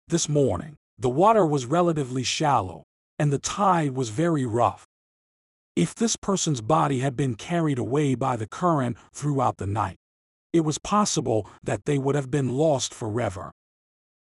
This 0.10 0.28
morning, 0.28 0.75
the 1.00 1.10
water 1.10 1.46
was 1.46 1.66
relatively 1.66 2.24
shallow, 2.24 2.84
and 3.18 3.32
the 3.32 3.40
tide 3.40 3.92
was 3.92 4.10
very 4.10 4.46
rough. 4.46 4.86
If 5.75 5.96
this 5.96 6.18
person's 6.18 6.60
body 6.60 7.00
had 7.00 7.16
been 7.16 7.36
carried 7.36 7.80
away 7.80 8.16
by 8.16 8.36
the 8.36 8.48
current 8.48 8.98
throughout 9.13 9.58
the 9.58 9.68
night, 9.68 9.98
it 10.51 10.62
was 10.62 10.78
possible 10.78 11.48
that 11.63 11.86
they 11.86 11.98
would 11.98 12.13
have 12.13 12.30
been 12.30 12.50
lost 12.50 12.94
forever. 12.94 13.51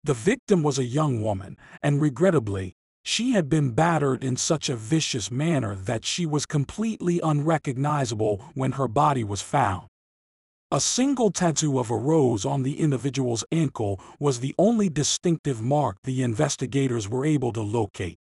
The 0.03 0.13
victim 0.13 0.63
was 0.63 0.79
a 0.79 0.85
young 0.85 1.21
woman, 1.21 1.57
and 1.83 2.01
regrettably, 2.01 2.75
She 3.07 3.33
had 3.33 3.49
been 3.49 3.69
battered 3.69 4.23
in 4.23 4.35
such 4.35 4.67
a 4.67 4.75
vicious 4.75 5.29
manner 5.29 5.75
that 5.75 6.05
she 6.05 6.25
was 6.25 6.47
completely 6.47 7.19
unrecognizable 7.21 8.43
when 8.55 8.73
her 8.73 8.87
body 8.87 9.23
was 9.23 9.43
found. 9.43 9.85
A 10.71 10.79
single 10.79 11.29
tattoo 11.29 11.77
of 11.77 11.91
a 11.91 11.95
rose 11.95 12.45
on 12.45 12.63
the 12.63 12.79
individual's 12.79 13.45
ankle 13.51 14.01
was 14.19 14.39
the 14.39 14.55
only 14.57 14.89
distinctive 14.89 15.61
mark 15.61 15.97
the 16.03 16.23
investigators 16.23 17.07
were 17.07 17.27
able 17.27 17.53
to 17.53 17.61
locate. 17.61 18.17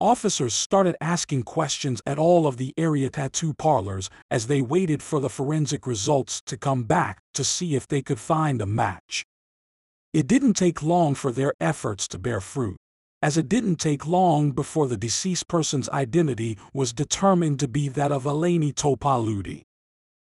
Officers 0.00 0.52
started 0.52 0.94
asking 1.00 1.44
questions 1.44 2.02
at 2.04 2.18
all 2.18 2.46
of 2.46 2.58
the 2.58 2.74
area 2.76 3.08
tattoo 3.08 3.54
parlors 3.54 4.10
as 4.30 4.46
they 4.46 4.60
waited 4.60 5.02
for 5.02 5.20
the 5.20 5.30
forensic 5.30 5.86
results 5.86 6.42
to 6.42 6.58
come 6.58 6.84
back 6.84 7.22
to 7.32 7.42
see 7.42 7.74
if 7.74 7.88
they 7.88 8.02
could 8.02 8.18
find 8.18 8.60
a 8.60 8.66
match. 8.66 9.24
It 10.12 10.26
didn't 10.26 10.52
take 10.52 10.82
long 10.82 11.14
for 11.14 11.32
their 11.32 11.54
efforts 11.60 12.06
to 12.08 12.18
bear 12.18 12.42
fruit, 12.42 12.76
as 13.22 13.38
it 13.38 13.48
didn't 13.48 13.76
take 13.76 14.06
long 14.06 14.50
before 14.50 14.86
the 14.86 14.98
deceased 14.98 15.48
person's 15.48 15.88
identity 15.88 16.58
was 16.74 16.92
determined 16.92 17.58
to 17.60 17.68
be 17.68 17.88
that 17.88 18.12
of 18.12 18.24
Eleni 18.24 18.74
Topaloudi. 18.74 19.62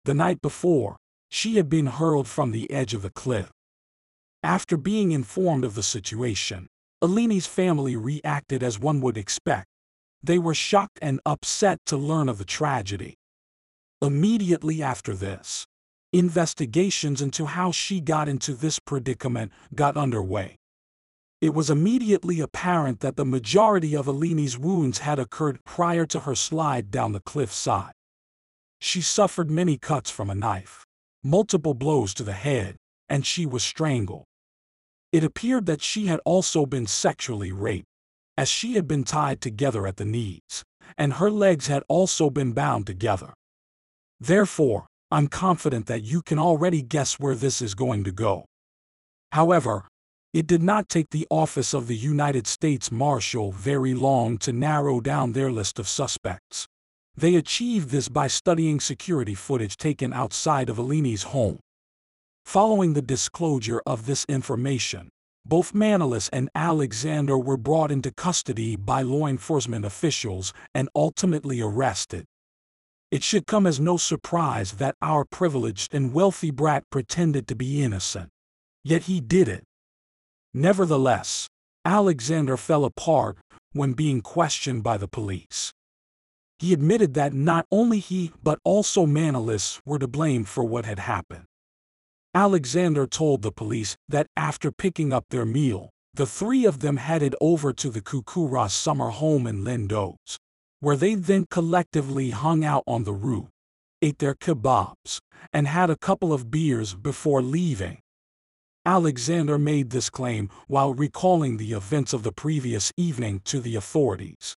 The 0.04 0.14
night 0.14 0.42
before, 0.42 0.96
she 1.30 1.56
had 1.56 1.70
been 1.70 1.86
hurled 1.86 2.28
from 2.28 2.50
the 2.50 2.70
edge 2.70 2.92
of 2.92 3.00
the 3.00 3.10
cliff. 3.10 3.50
After 4.42 4.76
being 4.76 5.12
informed 5.12 5.64
of 5.64 5.74
the 5.74 5.82
situation, 5.82 6.68
Eleni's 7.02 7.46
family 7.46 7.94
reacted 7.94 8.62
as 8.62 8.78
one 8.78 9.00
would 9.02 9.18
expect. 9.18 9.66
They 10.22 10.38
were 10.38 10.54
shocked 10.54 10.98
and 11.02 11.20
upset 11.26 11.78
to 11.86 11.96
learn 11.96 12.28
of 12.28 12.38
the 12.38 12.44
tragedy. 12.44 13.16
Immediately 14.00 14.82
after 14.82 15.14
this, 15.14 15.66
investigations 16.12 17.20
into 17.20 17.44
how 17.44 17.70
she 17.70 18.00
got 18.00 18.28
into 18.28 18.54
this 18.54 18.78
predicament 18.78 19.52
got 19.74 19.96
underway. 19.96 20.56
It 21.42 21.52
was 21.52 21.68
immediately 21.68 22.40
apparent 22.40 23.00
that 23.00 23.16
the 23.16 23.26
majority 23.26 23.94
of 23.94 24.08
Eleni's 24.08 24.58
wounds 24.58 24.98
had 24.98 25.18
occurred 25.18 25.64
prior 25.64 26.06
to 26.06 26.20
her 26.20 26.34
slide 26.34 26.90
down 26.90 27.12
the 27.12 27.20
cliff 27.20 27.52
side. 27.52 27.92
She 28.80 29.02
suffered 29.02 29.50
many 29.50 29.76
cuts 29.76 30.10
from 30.10 30.30
a 30.30 30.34
knife, 30.34 30.86
multiple 31.22 31.74
blows 31.74 32.14
to 32.14 32.22
the 32.22 32.32
head, 32.32 32.76
and 33.08 33.26
she 33.26 33.44
was 33.44 33.62
strangled. 33.62 34.24
It 35.12 35.24
appeared 35.24 35.66
that 35.66 35.82
she 35.82 36.06
had 36.06 36.20
also 36.24 36.66
been 36.66 36.86
sexually 36.86 37.52
raped, 37.52 37.86
as 38.36 38.48
she 38.48 38.74
had 38.74 38.86
been 38.86 39.04
tied 39.04 39.40
together 39.40 39.86
at 39.86 39.96
the 39.96 40.04
knees, 40.04 40.64
and 40.98 41.14
her 41.14 41.30
legs 41.30 41.68
had 41.68 41.82
also 41.88 42.30
been 42.30 42.52
bound 42.52 42.86
together. 42.86 43.32
Therefore, 44.20 44.86
I'm 45.10 45.28
confident 45.28 45.86
that 45.86 46.02
you 46.02 46.22
can 46.22 46.38
already 46.38 46.82
guess 46.82 47.18
where 47.18 47.34
this 47.34 47.62
is 47.62 47.74
going 47.74 48.04
to 48.04 48.12
go. 48.12 48.44
However, 49.32 49.88
it 50.32 50.46
did 50.46 50.62
not 50.62 50.88
take 50.88 51.10
the 51.10 51.26
Office 51.30 51.72
of 51.72 51.86
the 51.86 51.96
United 51.96 52.46
States 52.46 52.90
Marshal 52.90 53.52
very 53.52 53.94
long 53.94 54.36
to 54.38 54.52
narrow 54.52 55.00
down 55.00 55.32
their 55.32 55.50
list 55.50 55.78
of 55.78 55.88
suspects. 55.88 56.66
They 57.16 57.36
achieved 57.36 57.90
this 57.90 58.08
by 58.08 58.26
studying 58.26 58.80
security 58.80 59.34
footage 59.34 59.76
taken 59.76 60.12
outside 60.12 60.68
of 60.68 60.78
Eleni's 60.78 61.22
home. 61.22 61.60
Following 62.46 62.92
the 62.92 63.02
disclosure 63.02 63.82
of 63.84 64.06
this 64.06 64.24
information, 64.28 65.08
both 65.44 65.72
Manolis 65.74 66.30
and 66.32 66.48
Alexander 66.54 67.36
were 67.36 67.56
brought 67.56 67.90
into 67.90 68.12
custody 68.12 68.76
by 68.76 69.02
law 69.02 69.26
enforcement 69.26 69.84
officials 69.84 70.52
and 70.72 70.88
ultimately 70.94 71.60
arrested. 71.60 72.24
It 73.10 73.24
should 73.24 73.48
come 73.48 73.66
as 73.66 73.80
no 73.80 73.96
surprise 73.96 74.74
that 74.74 74.94
our 75.02 75.24
privileged 75.24 75.92
and 75.92 76.14
wealthy 76.14 76.52
brat 76.52 76.84
pretended 76.88 77.48
to 77.48 77.56
be 77.56 77.82
innocent. 77.82 78.28
Yet 78.84 79.02
he 79.02 79.20
did 79.20 79.48
it. 79.48 79.64
Nevertheless, 80.54 81.48
Alexander 81.84 82.56
fell 82.56 82.84
apart 82.84 83.38
when 83.72 83.92
being 83.92 84.20
questioned 84.20 84.84
by 84.84 84.98
the 84.98 85.08
police. 85.08 85.72
He 86.60 86.72
admitted 86.72 87.14
that 87.14 87.32
not 87.32 87.66
only 87.72 87.98
he 87.98 88.30
but 88.40 88.60
also 88.62 89.04
Manolis 89.04 89.80
were 89.84 89.98
to 89.98 90.06
blame 90.06 90.44
for 90.44 90.62
what 90.62 90.84
had 90.84 91.00
happened. 91.00 91.46
Alexander 92.36 93.06
told 93.06 93.40
the 93.40 93.50
police 93.50 93.96
that 94.10 94.26
after 94.36 94.70
picking 94.70 95.10
up 95.10 95.24
their 95.30 95.46
meal, 95.46 95.88
the 96.12 96.26
three 96.26 96.66
of 96.66 96.80
them 96.80 96.98
headed 96.98 97.34
over 97.40 97.72
to 97.72 97.88
the 97.88 98.02
Koukoura 98.02 98.70
summer 98.70 99.08
home 99.08 99.46
in 99.46 99.64
Lindos, 99.64 100.36
where 100.80 100.98
they 100.98 101.14
then 101.14 101.46
collectively 101.50 102.32
hung 102.32 102.62
out 102.62 102.84
on 102.86 103.04
the 103.04 103.14
roof, 103.14 103.48
ate 104.02 104.18
their 104.18 104.34
kebabs, 104.34 105.18
and 105.50 105.66
had 105.66 105.88
a 105.88 105.96
couple 105.96 106.30
of 106.30 106.50
beers 106.50 106.94
before 106.94 107.40
leaving. 107.40 108.00
Alexander 108.84 109.56
made 109.56 109.88
this 109.88 110.10
claim 110.10 110.50
while 110.66 110.92
recalling 110.92 111.56
the 111.56 111.72
events 111.72 112.12
of 112.12 112.22
the 112.22 112.32
previous 112.32 112.92
evening 112.98 113.40
to 113.46 113.60
the 113.60 113.76
authorities. 113.76 114.54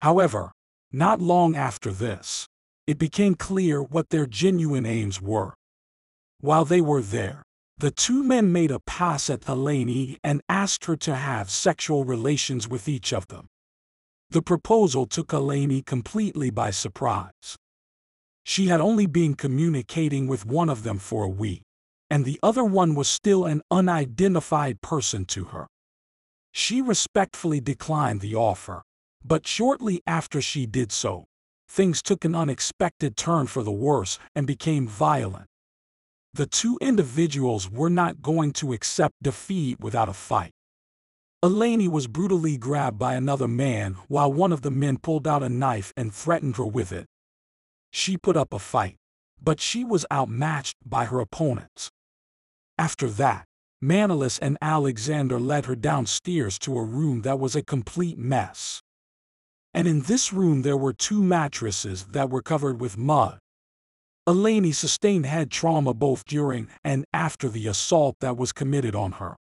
However, 0.00 0.52
not 0.92 1.20
long 1.20 1.56
after 1.56 1.90
this, 1.90 2.46
it 2.86 2.98
became 2.98 3.34
clear 3.34 3.82
what 3.82 4.10
their 4.10 4.26
genuine 4.26 4.86
aims 4.86 5.20
were. 5.20 5.54
While 6.44 6.66
they 6.66 6.82
were 6.82 7.00
there, 7.00 7.42
the 7.78 7.90
two 7.90 8.22
men 8.22 8.52
made 8.52 8.70
a 8.70 8.78
pass 8.78 9.30
at 9.30 9.46
Eleni 9.46 10.18
and 10.22 10.42
asked 10.46 10.84
her 10.84 10.94
to 10.94 11.14
have 11.14 11.48
sexual 11.48 12.04
relations 12.04 12.68
with 12.68 12.86
each 12.86 13.14
of 13.14 13.26
them. 13.28 13.46
The 14.28 14.42
proposal 14.42 15.06
took 15.06 15.28
Eleni 15.28 15.82
completely 15.86 16.50
by 16.50 16.70
surprise. 16.70 17.56
She 18.44 18.66
had 18.66 18.82
only 18.82 19.06
been 19.06 19.36
communicating 19.36 20.26
with 20.26 20.44
one 20.44 20.68
of 20.68 20.82
them 20.82 20.98
for 20.98 21.24
a 21.24 21.30
week, 21.30 21.62
and 22.10 22.26
the 22.26 22.38
other 22.42 22.62
one 22.62 22.94
was 22.94 23.08
still 23.08 23.46
an 23.46 23.62
unidentified 23.70 24.82
person 24.82 25.24
to 25.24 25.44
her. 25.44 25.66
She 26.52 26.82
respectfully 26.82 27.60
declined 27.62 28.20
the 28.20 28.34
offer, 28.34 28.82
but 29.24 29.46
shortly 29.46 30.02
after 30.06 30.42
she 30.42 30.66
did 30.66 30.92
so, 30.92 31.24
things 31.70 32.02
took 32.02 32.22
an 32.22 32.34
unexpected 32.34 33.16
turn 33.16 33.46
for 33.46 33.62
the 33.62 33.72
worse 33.72 34.18
and 34.34 34.46
became 34.46 34.86
violent. 34.86 35.46
The 36.34 36.46
two 36.46 36.76
individuals 36.80 37.70
were 37.70 37.88
not 37.88 38.20
going 38.20 38.54
to 38.54 38.72
accept 38.72 39.14
defeat 39.22 39.78
without 39.78 40.08
a 40.08 40.12
fight. 40.12 40.50
Eleni 41.44 41.88
was 41.88 42.08
brutally 42.08 42.56
grabbed 42.56 42.98
by 42.98 43.14
another 43.14 43.46
man 43.46 43.94
while 44.08 44.32
one 44.32 44.50
of 44.50 44.62
the 44.62 44.70
men 44.72 44.96
pulled 44.96 45.28
out 45.28 45.44
a 45.44 45.48
knife 45.48 45.92
and 45.96 46.12
threatened 46.12 46.56
her 46.56 46.66
with 46.66 46.90
it. 46.90 47.06
She 47.92 48.16
put 48.16 48.36
up 48.36 48.52
a 48.52 48.58
fight, 48.58 48.96
but 49.40 49.60
she 49.60 49.84
was 49.84 50.06
outmatched 50.12 50.74
by 50.84 51.04
her 51.04 51.20
opponents. 51.20 51.90
After 52.76 53.08
that, 53.10 53.44
Manolis 53.80 54.40
and 54.42 54.58
Alexander 54.60 55.38
led 55.38 55.66
her 55.66 55.76
downstairs 55.76 56.58
to 56.60 56.76
a 56.76 56.82
room 56.82 57.22
that 57.22 57.38
was 57.38 57.54
a 57.54 57.62
complete 57.62 58.18
mess. 58.18 58.82
And 59.72 59.86
in 59.86 60.00
this 60.00 60.32
room 60.32 60.62
there 60.62 60.76
were 60.76 60.92
two 60.92 61.22
mattresses 61.22 62.06
that 62.06 62.28
were 62.28 62.42
covered 62.42 62.80
with 62.80 62.98
mud. 62.98 63.38
Eleni 64.26 64.74
sustained 64.74 65.26
head 65.26 65.50
trauma 65.50 65.92
both 65.92 66.24
during 66.24 66.68
and 66.82 67.04
after 67.12 67.48
the 67.48 67.66
assault 67.66 68.16
that 68.20 68.36
was 68.36 68.52
committed 68.52 68.94
on 68.94 69.12
her. 69.12 69.36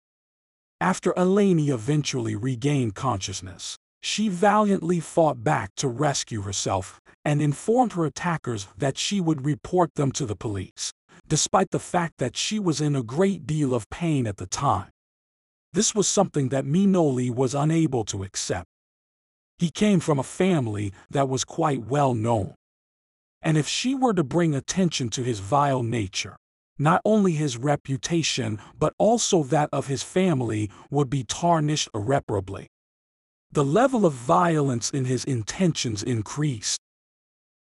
After 0.80 1.14
Eleni 1.14 1.70
eventually 1.70 2.36
regained 2.36 2.96
consciousness, 2.96 3.78
she 4.02 4.28
valiantly 4.28 5.00
fought 5.00 5.44
back 5.44 5.76
to 5.76 5.88
rescue 5.88 6.42
herself 6.42 7.00
and 7.24 7.42
informed 7.42 7.94
her 7.94 8.06
attackers 8.06 8.68
that 8.78 8.98
she 8.98 9.22
would 9.22 9.46
report 9.46 9.94
them 9.96 10.12
to 10.14 10.26
the 10.26 10.36
police 10.36 10.92
despite 11.32 11.72
the 11.72 11.80
fact 11.80 12.18
that 12.18 12.36
she 12.36 12.60
was 12.60 12.82
in 12.82 12.94
a 12.94 13.02
great 13.02 13.48
deal 13.48 13.74
of 13.74 13.90
pain 13.90 14.28
at 14.28 14.36
the 14.36 14.46
time. 14.46 14.90
This 15.72 15.96
was 15.96 16.06
something 16.06 16.50
that 16.50 16.66
Minoli 16.66 17.34
was 17.34 17.56
unable 17.56 18.04
to 18.06 18.24
accept. 18.24 18.68
He 19.58 19.70
came 19.70 20.02
from 20.02 20.20
a 20.20 20.24
family 20.24 20.92
that 21.10 21.30
was 21.30 21.46
quite 21.46 21.86
well 21.86 22.14
known. 22.14 22.56
And 23.42 23.58
if 23.58 23.68
she 23.68 23.96
were 23.96 24.14
to 24.14 24.24
bring 24.24 24.54
attention 24.54 25.10
to 25.10 25.24
his 25.24 25.40
vile 25.40 25.84
nature, 25.84 26.38
not 26.78 27.02
only 27.06 27.34
his 27.34 27.58
reputation 27.58 28.60
but 28.78 28.94
also 28.98 29.44
that 29.44 29.70
of 29.72 29.88
his 29.88 30.04
family 30.04 30.70
would 30.90 31.10
be 31.10 31.24
tarnished 31.24 31.90
irreparably. 31.94 32.68
The 33.52 33.66
level 33.66 34.06
of 34.06 34.14
violence 34.14 34.90
in 34.90 35.06
his 35.06 35.24
intentions 35.26 36.02
increased. 36.02 36.80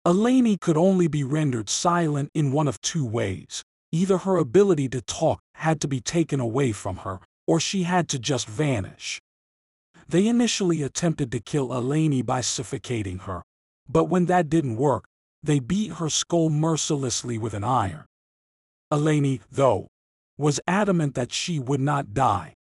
Eleni 0.07 0.59
could 0.59 0.77
only 0.77 1.09
be 1.09 1.25
rendered 1.25 1.69
silent 1.69 2.31
in 2.35 2.53
one 2.53 2.69
of 2.69 2.81
two 2.81 3.05
ways. 3.05 3.63
Either 3.93 4.19
her 4.19 4.37
ability 4.37 4.89
to 4.89 5.01
talk 5.03 5.41
had 5.57 5.81
to 5.81 5.89
be 5.89 6.01
taken 6.01 6.41
away 6.41 6.73
from 6.73 6.99
her, 6.99 7.21
or 7.47 7.61
she 7.61 7.83
had 7.83 8.09
to 8.09 8.19
just 8.19 8.49
vanish. 8.49 9.21
They 10.09 10.27
initially 10.27 10.83
attempted 10.83 11.31
to 11.33 11.41
kill 11.41 11.69
Eleni 11.69 12.25
by 12.25 12.41
suffocating 12.41 13.19
her, 13.21 13.43
but 13.89 14.05
when 14.05 14.27
that 14.27 14.49
didn't 14.49 14.77
work, 14.77 15.05
they 15.43 15.59
beat 15.59 15.95
her 15.95 16.09
skull 16.09 16.51
mercilessly 16.51 17.39
with 17.39 17.55
an 17.55 17.65
iron. 17.65 18.05
Eleni, 18.93 19.41
though, 19.51 19.89
was 20.39 20.61
adamant 20.67 21.15
that 21.15 21.33
she 21.33 21.59
would 21.59 21.81
not 21.81 22.15
die. 22.15 22.55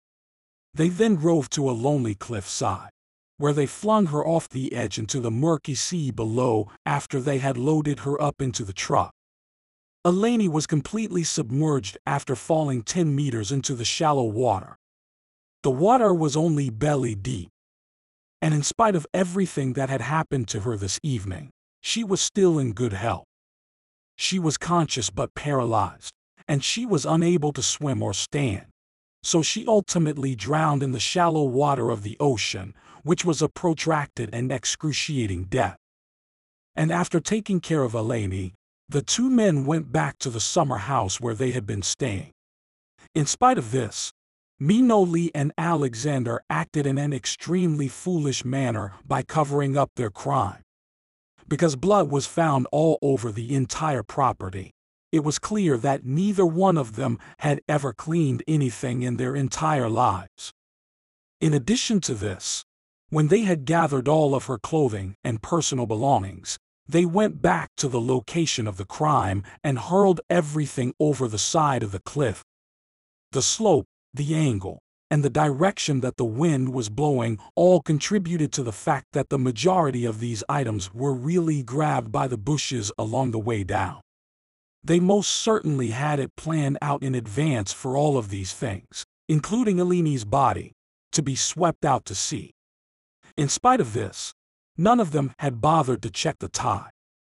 They 0.74 0.88
then 0.88 1.16
drove 1.16 1.50
to 1.50 1.68
a 1.68 1.72
lonely 1.72 2.14
cliffside 2.14 2.90
where 3.38 3.52
they 3.52 3.66
flung 3.66 4.06
her 4.06 4.26
off 4.26 4.48
the 4.48 4.72
edge 4.74 4.98
into 4.98 5.20
the 5.20 5.30
murky 5.30 5.74
sea 5.74 6.10
below 6.10 6.68
after 6.84 7.20
they 7.20 7.38
had 7.38 7.56
loaded 7.56 8.00
her 8.00 8.20
up 8.20 8.42
into 8.42 8.64
the 8.64 8.72
truck. 8.72 9.12
Eleni 10.04 10.48
was 10.48 10.66
completely 10.66 11.22
submerged 11.22 11.96
after 12.06 12.34
falling 12.34 12.82
10 12.82 13.14
meters 13.14 13.52
into 13.52 13.74
the 13.74 13.84
shallow 13.84 14.24
water. 14.24 14.76
The 15.62 15.70
water 15.70 16.12
was 16.12 16.36
only 16.36 16.70
belly 16.70 17.14
deep. 17.14 17.50
and 18.40 18.54
in 18.54 18.62
spite 18.62 18.94
of 18.94 19.06
everything 19.12 19.72
that 19.74 19.88
had 19.90 20.00
happened 20.00 20.48
to 20.48 20.60
her 20.60 20.76
this 20.76 21.00
evening, 21.02 21.50
she 21.80 22.04
was 22.04 22.20
still 22.20 22.58
in 22.58 22.72
good 22.72 22.92
health. 22.92 23.24
She 24.16 24.38
was 24.38 24.56
conscious 24.56 25.10
but 25.10 25.34
paralyzed, 25.34 26.12
and 26.46 26.64
she 26.64 26.84
was 26.84 27.06
unable 27.06 27.52
to 27.52 27.62
swim 27.62 28.02
or 28.02 28.12
stand. 28.12 28.66
So 29.22 29.42
she 29.42 29.66
ultimately 29.66 30.34
drowned 30.34 30.82
in 30.82 30.92
the 30.92 31.00
shallow 31.00 31.44
water 31.44 31.90
of 31.90 32.02
the 32.02 32.16
ocean, 32.18 32.74
which 33.02 33.24
was 33.24 33.42
a 33.42 33.48
protracted 33.48 34.30
and 34.32 34.50
excruciating 34.50 35.44
death. 35.44 35.76
And 36.74 36.92
after 36.92 37.20
taking 37.20 37.60
care 37.60 37.82
of 37.82 37.92
Eleni, 37.92 38.52
the 38.88 39.02
two 39.02 39.28
men 39.28 39.66
went 39.66 39.92
back 39.92 40.18
to 40.18 40.30
the 40.30 40.40
summer 40.40 40.78
house 40.78 41.20
where 41.20 41.34
they 41.34 41.50
had 41.50 41.66
been 41.66 41.82
staying. 41.82 42.32
In 43.14 43.26
spite 43.26 43.58
of 43.58 43.70
this, 43.70 44.12
Minoli 44.60 45.30
and 45.34 45.52
Alexander 45.56 46.40
acted 46.48 46.86
in 46.86 46.98
an 46.98 47.12
extremely 47.12 47.88
foolish 47.88 48.44
manner 48.44 48.94
by 49.06 49.22
covering 49.22 49.76
up 49.76 49.90
their 49.94 50.10
crime. 50.10 50.62
Because 51.48 51.76
blood 51.76 52.11
was 52.11 52.26
found 52.26 52.66
all 52.70 52.98
over 53.00 53.32
the 53.32 53.54
entire 53.54 54.02
property, 54.02 54.70
it 55.11 55.24
was 55.24 55.38
clear 55.38 55.78
that 55.78 56.04
neither 56.04 56.44
one 56.44 56.76
of 56.76 56.96
them 56.96 57.18
had 57.38 57.62
ever 57.66 57.94
cleaned 57.94 58.42
anything 58.46 59.02
in 59.02 59.16
their 59.16 59.34
entire 59.34 59.88
lives. 59.88 60.52
In 61.40 61.54
addition 61.54 62.00
to 62.02 62.14
this, 62.14 62.64
when 63.08 63.28
they 63.28 63.40
had 63.40 63.64
gathered 63.64 64.06
all 64.06 64.34
of 64.34 64.44
her 64.44 64.58
clothing 64.58 65.14
and 65.24 65.42
personal 65.42 65.87
belongings, 65.87 66.58
they 66.87 67.06
went 67.06 67.40
back 67.40 67.70
to 67.76 67.88
the 67.88 68.00
location 68.00 68.66
of 68.66 68.76
the 68.76 68.84
crime 68.84 69.42
and 69.64 69.78
hurled 69.78 70.20
everything 70.28 70.92
over 71.00 71.28
the 71.28 71.38
side 71.38 71.82
of 71.82 71.92
the 71.92 72.00
cliff. 72.00 72.42
The 73.32 73.42
slope, 73.42 73.87
the 74.12 74.34
angle, 74.34 74.80
and 75.10 75.24
the 75.24 75.30
direction 75.30 76.00
that 76.00 76.16
the 76.16 76.24
wind 76.24 76.74
was 76.74 76.88
blowing 76.88 77.38
all 77.54 77.80
contributed 77.80 78.52
to 78.52 78.62
the 78.62 78.72
fact 78.72 79.06
that 79.12 79.30
the 79.30 79.38
majority 79.38 80.04
of 80.04 80.20
these 80.20 80.44
items 80.48 80.92
were 80.92 81.14
really 81.14 81.62
grabbed 81.62 82.12
by 82.12 82.28
the 82.28 82.36
bushes 82.36 82.92
along 82.98 83.30
the 83.30 83.38
way 83.38 83.64
down. 83.64 84.00
They 84.84 85.00
most 85.00 85.28
certainly 85.28 85.88
had 85.88 86.20
it 86.20 86.36
planned 86.36 86.78
out 86.80 87.02
in 87.02 87.14
advance 87.14 87.72
for 87.72 87.96
all 87.96 88.16
of 88.16 88.28
these 88.28 88.52
things, 88.52 89.04
including 89.28 89.80
Eleni's 89.80 90.24
body, 90.24 90.72
to 91.12 91.22
be 91.22 91.34
swept 91.34 91.84
out 91.84 92.04
to 92.06 92.14
sea. 92.14 92.52
In 93.36 93.48
spite 93.48 93.80
of 93.80 93.92
this, 93.92 94.32
none 94.76 95.00
of 95.00 95.12
them 95.12 95.32
had 95.38 95.60
bothered 95.60 96.02
to 96.02 96.10
check 96.10 96.38
the 96.38 96.48
tide, 96.48 96.90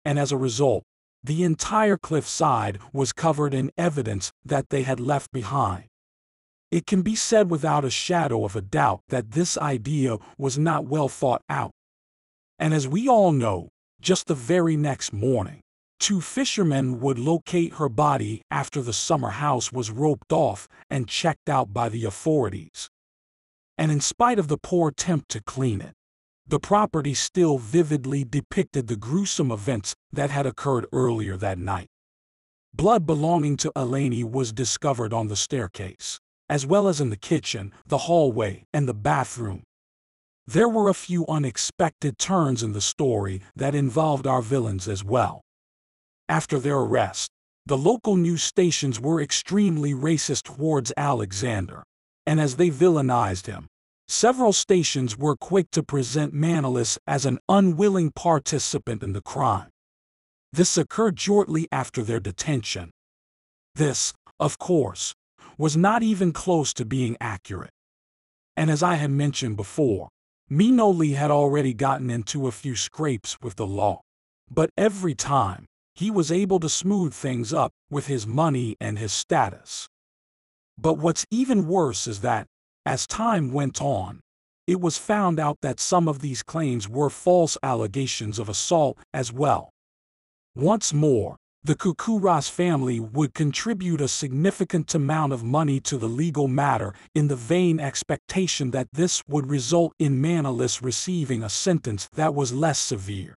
and 0.06 0.20
as 0.20 0.32
a 0.32 0.38
result, 0.38 0.84
the 1.24 1.44
entire 1.44 1.98
cliff 1.98 2.28
side 2.28 2.80
was 2.92 3.14
covered 3.14 3.54
in 3.54 3.72
evidence 3.78 4.32
that 4.44 4.70
they 4.70 4.84
had 4.84 5.00
left 5.00 5.32
behind. 5.32 5.86
It 6.74 6.88
can 6.88 7.04
be 7.04 7.16
said 7.16 7.52
without 7.52 7.86
a 7.86 7.92
shadow 7.92 8.46
of 8.46 8.56
a 8.56 8.62
doubt 8.62 9.02
that 9.10 9.32
this 9.32 9.58
idea 9.58 10.18
was 10.40 10.58
not 10.58 10.86
well 10.86 11.08
thought 11.08 11.44
out. 11.48 11.72
And 12.58 12.74
as 12.74 12.88
we 12.88 13.08
all 13.08 13.32
know, 13.32 13.70
just 14.02 14.26
the 14.26 14.34
very 14.54 14.76
next 14.76 15.14
morning, 15.14 15.62
Two 16.00 16.20
fishermen 16.20 17.00
would 17.00 17.18
locate 17.18 17.76
her 17.76 17.88
body 17.88 18.42
after 18.52 18.82
the 18.82 18.92
summer 18.92 19.30
house 19.30 19.72
was 19.72 19.90
roped 19.90 20.34
off 20.34 20.68
and 20.90 21.08
checked 21.08 21.48
out 21.48 21.72
by 21.72 21.88
the 21.88 22.04
authorities. 22.04 22.90
And 23.78 23.90
in 23.90 24.02
spite 24.02 24.38
of 24.38 24.50
the 24.50 24.58
poor 24.58 24.90
attempt 24.90 25.30
to 25.30 25.42
clean 25.42 25.80
it, 25.80 25.94
the 26.46 26.60
property 26.60 27.14
still 27.14 27.58
vividly 27.58 28.26
depicted 28.26 28.88
the 28.88 28.98
gruesome 28.98 29.50
events 29.50 29.96
that 30.12 30.30
had 30.30 30.46
occurred 30.46 30.88
earlier 30.92 31.38
that 31.38 31.58
night. 31.58 31.88
Blood 32.74 33.06
belonging 33.06 33.56
to 33.58 33.72
Eleni 33.74 34.30
was 34.30 34.52
discovered 34.52 35.14
on 35.14 35.30
the 35.30 35.38
staircase, 35.38 36.20
as 36.50 36.66
well 36.66 36.88
as 36.88 37.02
in 37.02 37.10
the 37.10 37.18
kitchen, 37.18 37.72
the 37.86 38.00
hallway, 38.00 38.66
and 38.74 38.88
the 38.88 38.94
bathroom. 38.94 39.64
There 40.46 40.68
were 40.68 40.90
a 40.90 40.94
few 40.94 41.26
unexpected 41.28 42.18
turns 42.18 42.64
in 42.64 42.74
the 42.74 42.82
story 42.82 43.42
that 43.56 43.76
involved 43.76 44.28
our 44.28 44.42
villains 44.42 44.88
as 44.88 45.04
well. 45.04 45.42
After 46.28 46.60
their 46.60 46.78
arrest, 46.78 47.30
the 47.66 47.78
local 47.78 48.18
news 48.18 48.44
stations 48.44 49.00
were 49.00 49.22
extremely 49.22 49.94
racist 49.94 50.44
towards 50.44 50.92
Alexander, 50.98 51.84
and 52.26 52.42
as 52.42 52.58
they 52.58 52.70
villainized 52.70 53.48
him, 53.48 53.68
several 54.10 54.52
stations 54.52 55.18
were 55.18 55.38
quick 55.38 55.72
to 55.72 55.82
present 55.82 56.34
Manolis 56.34 56.98
as 57.08 57.26
an 57.26 57.40
unwilling 57.48 58.12
participant 58.12 59.02
in 59.02 59.14
the 59.14 59.22
crime. 59.22 59.70
This 60.52 60.78
occurred 60.78 61.20
shortly 61.20 61.70
after 61.72 62.04
their 62.04 62.20
detention. 62.20 62.92
This, 63.76 64.14
of 64.40 64.60
course, 64.60 65.14
was 65.58 65.78
not 65.78 66.04
even 66.04 66.32
close 66.32 66.74
to 66.74 66.86
being 66.86 67.18
accurate. 67.20 67.72
And 68.56 68.70
as 68.70 68.84
I 68.84 68.96
had 68.96 69.12
mentioned 69.12 69.58
before, 69.58 70.10
Minoli 70.52 71.16
had 71.16 71.32
already 71.32 71.74
gotten 71.74 72.10
into 72.10 72.48
a 72.48 72.52
few 72.52 72.76
scrapes 72.76 73.38
with 73.42 73.56
the 73.56 73.66
law. 73.66 74.02
But 74.52 74.70
every 74.78 75.16
time, 75.16 75.66
he 75.96 76.12
was 76.12 76.32
able 76.32 76.60
to 76.60 76.70
smooth 76.70 77.14
things 77.14 77.54
up 77.54 77.72
with 77.90 78.08
his 78.08 78.28
money 78.28 78.76
and 78.80 79.00
his 79.00 79.14
status. 79.14 79.88
But 80.78 80.96
what's 80.96 81.26
even 81.32 81.68
worse 81.68 82.08
is 82.08 82.22
that, 82.22 82.48
as 82.86 83.08
time 83.08 83.52
went 83.52 83.82
on, 83.82 84.20
it 84.66 84.80
was 84.80 84.98
found 84.98 85.40
out 85.40 85.58
that 85.62 85.80
some 85.80 86.08
of 86.08 86.20
these 86.20 86.42
claims 86.42 86.88
were 86.88 87.10
false 87.10 87.58
allegations 87.64 88.40
of 88.40 88.50
assault 88.50 88.98
as 89.14 89.32
well. 89.32 89.70
Once 90.56 90.94
more, 90.94 91.36
the 91.66 91.76
Kukuras 91.76 92.50
family 92.50 93.00
would 93.00 93.34
contribute 93.34 94.02
a 94.02 94.10
significant 94.10 94.94
amount 94.94 95.32
of 95.32 95.46
money 95.46 95.80
to 95.80 95.98
the 95.98 96.10
legal 96.10 96.50
matter 96.50 96.94
in 97.16 97.30
the 97.30 97.38
vain 97.38 97.80
expectation 97.80 98.72
that 98.72 98.90
this 98.92 99.24
would 99.30 99.50
result 99.50 99.94
in 99.98 100.22
Manolis 100.22 100.82
receiving 100.82 101.42
a 101.42 101.48
sentence 101.48 102.10
that 102.16 102.36
was 102.36 102.52
less 102.52 102.80
severe. 102.80 103.34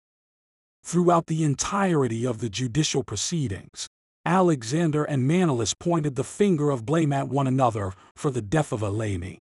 Throughout 0.83 1.27
the 1.27 1.43
entirety 1.43 2.25
of 2.25 2.39
the 2.39 2.49
judicial 2.49 3.03
proceedings, 3.03 3.87
Alexander 4.25 5.03
and 5.03 5.29
Manolis 5.29 5.77
pointed 5.77 6.15
the 6.15 6.23
finger 6.23 6.71
of 6.71 6.83
blame 6.83 7.13
at 7.13 7.29
one 7.29 7.45
another 7.45 7.93
for 8.15 8.31
the 8.31 8.41
death 8.41 8.71
of 8.71 8.81
Eleni. 8.81 9.37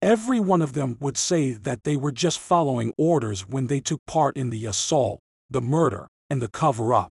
Every 0.00 0.40
one 0.40 0.60
of 0.60 0.72
them 0.72 0.96
would 0.98 1.16
say 1.16 1.52
that 1.52 1.84
they 1.84 1.96
were 1.96 2.10
just 2.10 2.40
following 2.40 2.92
orders 2.98 3.46
when 3.46 3.68
they 3.68 3.78
took 3.78 4.04
part 4.06 4.36
in 4.36 4.50
the 4.50 4.66
assault, 4.66 5.20
the 5.48 5.60
murder, 5.60 6.08
and 6.28 6.42
the 6.42 6.48
cover 6.48 6.92
up. 6.92 7.12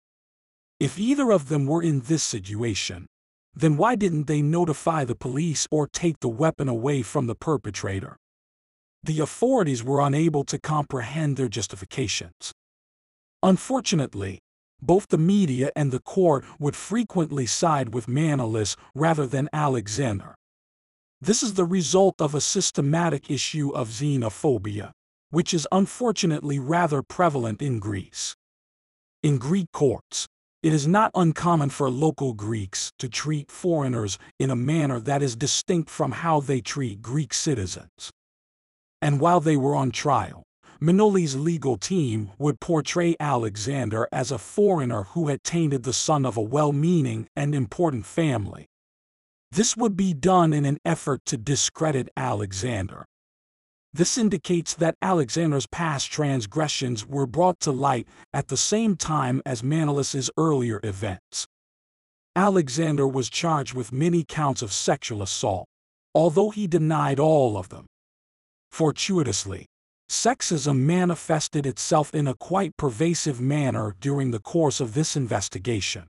If 0.82 0.98
either 0.98 1.30
of 1.30 1.48
them 1.48 1.66
were 1.66 1.80
in 1.80 2.00
this 2.00 2.24
situation, 2.24 3.06
then 3.54 3.76
why 3.76 3.94
didn't 3.94 4.26
they 4.26 4.42
notify 4.42 5.04
the 5.04 5.14
police 5.14 5.68
or 5.70 5.86
take 5.86 6.18
the 6.18 6.28
weapon 6.28 6.68
away 6.68 7.02
from 7.02 7.28
the 7.28 7.36
perpetrator? 7.36 8.16
The 9.04 9.20
authorities 9.20 9.84
were 9.84 10.00
unable 10.00 10.42
to 10.42 10.58
comprehend 10.58 11.36
their 11.36 11.46
justifications. 11.46 12.50
Unfortunately, 13.44 14.40
both 14.80 15.06
the 15.06 15.18
media 15.18 15.70
and 15.76 15.92
the 15.92 16.00
court 16.00 16.44
would 16.58 16.74
frequently 16.74 17.46
side 17.46 17.94
with 17.94 18.08
Manolis 18.08 18.74
rather 18.92 19.24
than 19.24 19.48
Alexander. 19.52 20.34
This 21.20 21.44
is 21.44 21.54
the 21.54 21.64
result 21.64 22.20
of 22.20 22.34
a 22.34 22.40
systematic 22.40 23.30
issue 23.30 23.70
of 23.70 23.86
xenophobia, 23.90 24.90
which 25.30 25.54
is 25.54 25.68
unfortunately 25.70 26.58
rather 26.58 27.02
prevalent 27.04 27.62
in 27.62 27.78
Greece. 27.78 28.34
In 29.22 29.38
Greek 29.38 29.70
courts, 29.72 30.26
it 30.62 30.72
is 30.72 30.86
not 30.86 31.10
uncommon 31.14 31.70
for 31.70 31.90
local 31.90 32.34
Greeks 32.34 32.92
to 32.98 33.08
treat 33.08 33.50
foreigners 33.50 34.18
in 34.38 34.50
a 34.50 34.56
manner 34.56 35.00
that 35.00 35.22
is 35.22 35.34
distinct 35.34 35.90
from 35.90 36.12
how 36.12 36.40
they 36.40 36.60
treat 36.60 37.02
Greek 37.02 37.34
citizens. 37.34 38.10
And 39.00 39.18
while 39.18 39.40
they 39.40 39.56
were 39.56 39.74
on 39.74 39.90
trial, 39.90 40.44
Minoli's 40.80 41.36
legal 41.36 41.76
team 41.76 42.30
would 42.38 42.60
portray 42.60 43.16
Alexander 43.18 44.08
as 44.12 44.30
a 44.30 44.38
foreigner 44.38 45.04
who 45.04 45.28
had 45.28 45.42
tainted 45.42 45.82
the 45.82 45.92
son 45.92 46.24
of 46.24 46.36
a 46.36 46.42
well-meaning 46.42 47.28
and 47.34 47.54
important 47.54 48.06
family. 48.06 48.66
This 49.50 49.76
would 49.76 49.96
be 49.96 50.14
done 50.14 50.52
in 50.52 50.64
an 50.64 50.78
effort 50.84 51.20
to 51.26 51.36
discredit 51.36 52.08
Alexander. 52.16 53.04
This 53.94 54.16
indicates 54.16 54.72
that 54.74 54.96
Alexander's 55.02 55.66
past 55.66 56.10
transgressions 56.10 57.06
were 57.06 57.26
brought 57.26 57.60
to 57.60 57.72
light 57.72 58.08
at 58.32 58.48
the 58.48 58.56
same 58.56 58.96
time 58.96 59.42
as 59.44 59.62
Manolis's 59.62 60.30
earlier 60.38 60.80
events. 60.82 61.46
Alexander 62.34 63.06
was 63.06 63.28
charged 63.28 63.74
with 63.74 63.92
many 63.92 64.24
counts 64.26 64.62
of 64.62 64.72
sexual 64.72 65.20
assault, 65.20 65.66
although 66.14 66.48
he 66.48 66.66
denied 66.66 67.20
all 67.20 67.58
of 67.58 67.68
them. 67.68 67.84
Fortuitously, 68.70 69.66
Sexism 70.08 70.78
manifested 70.78 71.66
itself 71.66 72.14
in 72.14 72.26
a 72.26 72.34
quite 72.34 72.76
pervasive 72.78 73.40
manner 73.40 73.94
during 74.00 74.30
the 74.30 74.40
course 74.40 74.80
of 74.80 74.94
this 74.94 75.16
investigation. 75.16 76.06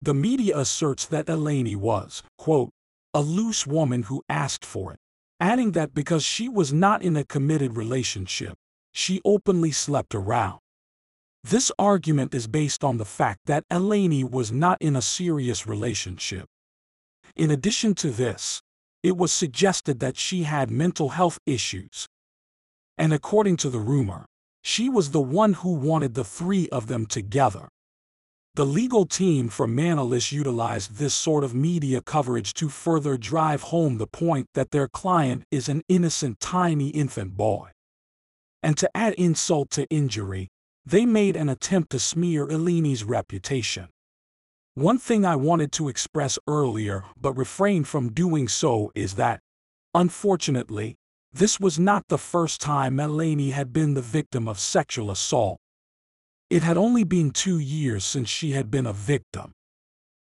The 0.00 0.14
media 0.14 0.58
asserts 0.58 1.04
that 1.06 1.26
Eleni 1.26 1.76
was, 1.76 2.22
quote, 2.38 2.70
a 3.12 3.20
loose 3.20 3.66
woman 3.66 4.04
who 4.04 4.22
asked 4.28 4.64
for 4.64 4.92
it, 4.92 4.98
adding 5.40 5.72
that 5.72 5.94
because 5.94 6.24
she 6.24 6.48
was 6.48 6.72
not 6.72 7.02
in 7.02 7.16
a 7.16 7.24
committed 7.24 7.76
relationship, 7.76 8.54
she 8.92 9.20
openly 9.24 9.72
slept 9.72 10.14
around. 10.14 10.60
This 11.42 11.70
argument 11.78 12.34
is 12.34 12.46
based 12.46 12.82
on 12.82 12.96
the 12.96 13.04
fact 13.04 13.40
that 13.46 13.64
Eleni 13.70 14.28
was 14.28 14.50
not 14.50 14.80
in 14.80 14.96
a 14.96 15.02
serious 15.02 15.66
relationship. 15.66 16.46
In 17.36 17.50
addition 17.50 17.94
to 17.96 18.10
this, 18.10 18.62
it 19.02 19.16
was 19.16 19.32
suggested 19.32 20.00
that 20.00 20.16
she 20.16 20.44
had 20.44 20.70
mental 20.70 21.10
health 21.10 21.38
issues, 21.44 22.06
and 22.96 23.12
according 23.12 23.56
to 23.58 23.68
the 23.68 23.78
rumor, 23.78 24.24
she 24.62 24.88
was 24.88 25.10
the 25.10 25.20
one 25.20 25.52
who 25.54 25.74
wanted 25.74 26.14
the 26.14 26.24
three 26.24 26.68
of 26.70 26.86
them 26.86 27.04
together. 27.04 27.68
The 28.56 28.64
legal 28.64 29.04
team 29.04 29.48
for 29.48 29.66
Manolis 29.66 30.30
utilized 30.30 30.98
this 30.98 31.12
sort 31.12 31.42
of 31.42 31.56
media 31.56 32.00
coverage 32.00 32.54
to 32.54 32.68
further 32.68 33.16
drive 33.16 33.62
home 33.62 33.98
the 33.98 34.06
point 34.06 34.46
that 34.54 34.70
their 34.70 34.86
client 34.86 35.42
is 35.50 35.68
an 35.68 35.82
innocent 35.88 36.38
tiny 36.38 36.90
infant 36.90 37.36
boy. 37.36 37.70
And 38.62 38.76
to 38.78 38.88
add 38.96 39.14
insult 39.14 39.70
to 39.70 39.88
injury, 39.90 40.50
they 40.86 41.04
made 41.04 41.34
an 41.34 41.48
attempt 41.48 41.90
to 41.90 41.98
smear 41.98 42.46
Eleni's 42.46 43.02
reputation. 43.02 43.88
One 44.74 44.98
thing 44.98 45.24
I 45.24 45.34
wanted 45.34 45.72
to 45.72 45.88
express 45.88 46.38
earlier 46.46 47.02
but 47.20 47.36
refrained 47.36 47.88
from 47.88 48.12
doing 48.12 48.46
so 48.46 48.92
is 48.94 49.14
that, 49.14 49.40
unfortunately, 49.94 50.94
this 51.32 51.58
was 51.58 51.80
not 51.80 52.04
the 52.06 52.18
first 52.18 52.60
time 52.60 52.98
Eleni 52.98 53.50
had 53.50 53.72
been 53.72 53.94
the 53.94 54.00
victim 54.00 54.46
of 54.46 54.60
sexual 54.60 55.10
assault. 55.10 55.58
It 56.50 56.62
had 56.62 56.76
only 56.76 57.04
been 57.04 57.30
two 57.30 57.58
years 57.58 58.04
since 58.04 58.28
she 58.28 58.52
had 58.52 58.70
been 58.70 58.86
a 58.86 58.92
victim. 58.92 59.52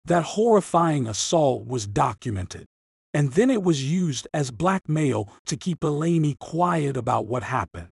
That 0.05 0.23
horrifying 0.23 1.07
assault 1.07 1.65
was 1.65 1.87
documented, 1.87 2.65
and 3.13 3.33
then 3.33 3.49
it 3.49 3.63
was 3.63 3.89
used 3.89 4.27
as 4.33 4.51
blackmail 4.51 5.29
to 5.45 5.55
keep 5.55 5.79
Eleni 5.81 6.37
quiet 6.37 6.97
about 6.97 7.27
what 7.27 7.43
happened. 7.43 7.89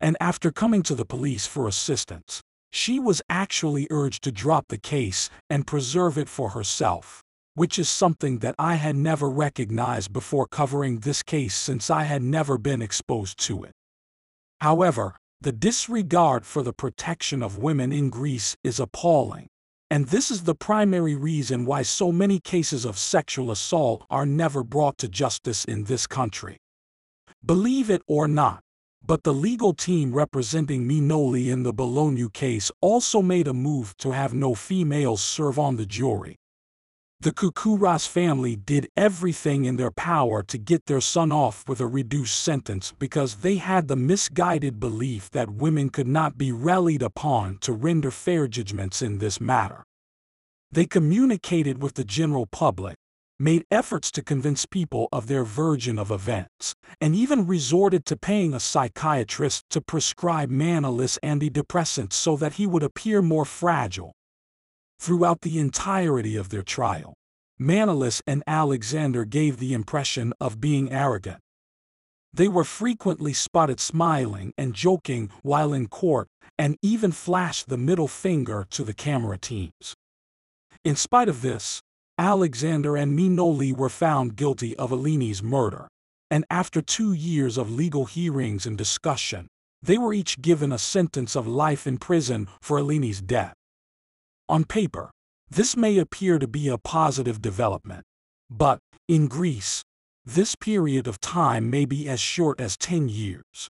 And 0.00 0.16
after 0.20 0.50
coming 0.50 0.82
to 0.84 0.94
the 0.94 1.04
police 1.04 1.46
for 1.46 1.66
assistance, 1.66 2.42
she 2.72 2.98
was 2.98 3.22
actually 3.30 3.86
urged 3.90 4.22
to 4.24 4.32
drop 4.32 4.66
the 4.68 4.78
case 4.78 5.30
and 5.48 5.66
preserve 5.66 6.18
it 6.18 6.28
for 6.28 6.50
herself, 6.50 7.22
which 7.54 7.78
is 7.78 7.88
something 7.88 8.40
that 8.40 8.56
I 8.58 8.74
had 8.74 8.96
never 8.96 9.30
recognized 9.30 10.12
before 10.12 10.46
covering 10.46 10.98
this 10.98 11.22
case 11.22 11.54
since 11.54 11.88
I 11.88 12.02
had 12.02 12.22
never 12.22 12.58
been 12.58 12.82
exposed 12.82 13.38
to 13.46 13.64
it. 13.64 13.72
However, 14.60 15.16
the 15.44 15.52
disregard 15.52 16.46
for 16.46 16.62
the 16.62 16.72
protection 16.72 17.42
of 17.42 17.58
women 17.58 17.92
in 17.92 18.08
Greece 18.08 18.56
is 18.64 18.80
appalling, 18.80 19.46
and 19.90 20.06
this 20.06 20.30
is 20.30 20.44
the 20.44 20.54
primary 20.54 21.14
reason 21.14 21.66
why 21.66 21.82
so 21.82 22.10
many 22.10 22.40
cases 22.40 22.86
of 22.86 22.96
sexual 22.96 23.50
assault 23.50 24.06
are 24.08 24.24
never 24.24 24.64
brought 24.64 24.96
to 24.96 25.06
justice 25.06 25.66
in 25.66 25.84
this 25.84 26.06
country. 26.06 26.56
Believe 27.44 27.90
it 27.90 28.00
or 28.06 28.26
not, 28.26 28.60
but 29.04 29.22
the 29.22 29.34
legal 29.34 29.74
team 29.74 30.14
representing 30.14 30.88
Minoli 30.88 31.52
in 31.52 31.62
the 31.62 31.74
Bologna 31.74 32.26
case 32.30 32.72
also 32.80 33.20
made 33.20 33.46
a 33.46 33.52
move 33.52 33.94
to 33.98 34.12
have 34.12 34.32
no 34.32 34.54
females 34.54 35.22
serve 35.22 35.58
on 35.58 35.76
the 35.76 35.84
jury. 35.84 36.36
The 37.24 37.32
Kukuras 37.32 38.06
family 38.06 38.54
did 38.54 38.90
everything 38.98 39.64
in 39.64 39.76
their 39.76 39.90
power 39.90 40.42
to 40.42 40.58
get 40.58 40.84
their 40.84 41.00
son 41.00 41.32
off 41.32 41.66
with 41.66 41.80
a 41.80 41.86
reduced 41.86 42.38
sentence 42.38 42.92
because 42.98 43.36
they 43.36 43.56
had 43.56 43.88
the 43.88 43.96
misguided 43.96 44.78
belief 44.78 45.30
that 45.30 45.48
women 45.48 45.88
could 45.88 46.06
not 46.06 46.36
be 46.36 46.52
rallied 46.52 47.00
upon 47.00 47.56
to 47.62 47.72
render 47.72 48.10
fair 48.10 48.46
judgments 48.46 49.00
in 49.00 49.20
this 49.20 49.40
matter. 49.40 49.84
They 50.70 50.84
communicated 50.84 51.82
with 51.82 51.94
the 51.94 52.04
general 52.04 52.44
public, 52.44 52.96
made 53.38 53.64
efforts 53.70 54.10
to 54.10 54.22
convince 54.22 54.66
people 54.66 55.08
of 55.10 55.26
their 55.26 55.44
version 55.44 55.98
of 55.98 56.10
events, 56.10 56.74
and 57.00 57.16
even 57.16 57.46
resorted 57.46 58.04
to 58.04 58.18
paying 58.18 58.52
a 58.52 58.60
psychiatrist 58.60 59.64
to 59.70 59.80
prescribe 59.80 60.50
Manolis 60.50 61.18
antidepressants 61.22 62.12
so 62.12 62.36
that 62.36 62.56
he 62.56 62.66
would 62.66 62.82
appear 62.82 63.22
more 63.22 63.46
fragile 63.46 64.12
throughout 64.98 65.42
the 65.42 65.58
entirety 65.58 66.36
of 66.36 66.48
their 66.48 66.62
trial. 66.62 67.14
Manolis 67.60 68.20
and 68.26 68.42
Alexander 68.46 69.24
gave 69.24 69.58
the 69.58 69.72
impression 69.72 70.32
of 70.40 70.60
being 70.60 70.92
arrogant. 70.92 71.38
They 72.32 72.48
were 72.48 72.64
frequently 72.64 73.32
spotted 73.32 73.78
smiling 73.78 74.52
and 74.58 74.74
joking 74.74 75.30
while 75.42 75.72
in 75.72 75.86
court, 75.86 76.28
and 76.58 76.76
even 76.82 77.12
flashed 77.12 77.68
the 77.68 77.78
middle 77.78 78.08
finger 78.08 78.66
to 78.70 78.82
the 78.82 78.94
camera 78.94 79.38
teams. 79.38 79.94
In 80.84 80.96
spite 80.96 81.28
of 81.28 81.42
this, 81.42 81.80
Alexander 82.18 82.96
and 82.96 83.18
Minoli 83.18 83.76
were 83.76 83.88
found 83.88 84.36
guilty 84.36 84.76
of 84.76 84.90
Eleni's 84.90 85.42
murder, 85.42 85.88
and 86.30 86.44
after 86.50 86.82
two 86.82 87.12
years 87.12 87.56
of 87.56 87.72
legal 87.72 88.04
hearings 88.04 88.66
and 88.66 88.76
discussion, 88.76 89.46
they 89.82 89.98
were 89.98 90.12
each 90.12 90.40
given 90.40 90.72
a 90.72 90.78
sentence 90.78 91.36
of 91.36 91.46
life 91.46 91.86
in 91.86 91.98
prison 91.98 92.48
for 92.60 92.78
Eleni's 92.78 93.20
death. 93.20 93.54
On 94.46 94.64
paper, 94.64 95.10
this 95.48 95.74
may 95.74 95.96
appear 95.96 96.38
to 96.38 96.46
be 96.46 96.68
a 96.68 96.76
positive 96.76 97.40
development, 97.40 98.04
but, 98.50 98.78
in 99.08 99.26
Greece, 99.26 99.82
this 100.26 100.54
period 100.54 101.06
of 101.06 101.18
time 101.18 101.70
may 101.70 101.86
be 101.86 102.08
as 102.08 102.20
short 102.20 102.60
as 102.60 102.76
10 102.76 103.08
years. 103.08 103.68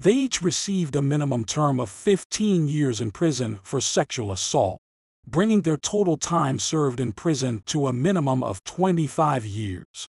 They 0.00 0.12
each 0.12 0.42
received 0.42 0.96
a 0.96 1.02
minimum 1.02 1.44
term 1.44 1.78
of 1.78 1.88
15 1.88 2.66
years 2.66 3.00
in 3.00 3.12
prison 3.12 3.60
for 3.62 3.80
sexual 3.80 4.32
assault, 4.32 4.78
bringing 5.24 5.62
their 5.62 5.76
total 5.76 6.16
time 6.16 6.58
served 6.58 6.98
in 6.98 7.12
prison 7.12 7.62
to 7.66 7.86
a 7.86 7.92
minimum 7.92 8.42
of 8.42 8.64
25 8.64 9.46
years. 9.46 10.08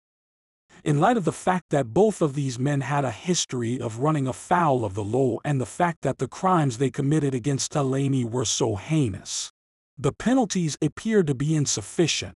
In 0.85 1.01
light 1.01 1.17
of 1.17 1.25
the 1.25 1.33
fact 1.33 1.71
that 1.71 1.95
both 1.95 2.23
of 2.23 2.35
these 2.35 2.59
men 2.59 2.83
had 2.83 3.05
a 3.05 3.11
history 3.11 3.81
of 3.81 3.99
running 3.99 4.29
afoul 4.29 4.85
of 4.85 4.95
the 4.95 5.05
law 5.05 5.39
and 5.45 5.61
the 5.61 5.67
fact 5.67 6.03
that 6.03 6.19
the 6.19 6.29
crimes 6.29 6.79
they 6.79 6.91
committed 6.91 7.35
against 7.35 7.73
Eleni 7.73 8.25
were 8.25 8.45
so 8.45 8.77
heinous, 8.77 9.51
the 9.97 10.13
penalties 10.13 10.77
appeared 10.83 11.27
to 11.29 11.35
be 11.35 11.55
insufficient. 11.55 12.35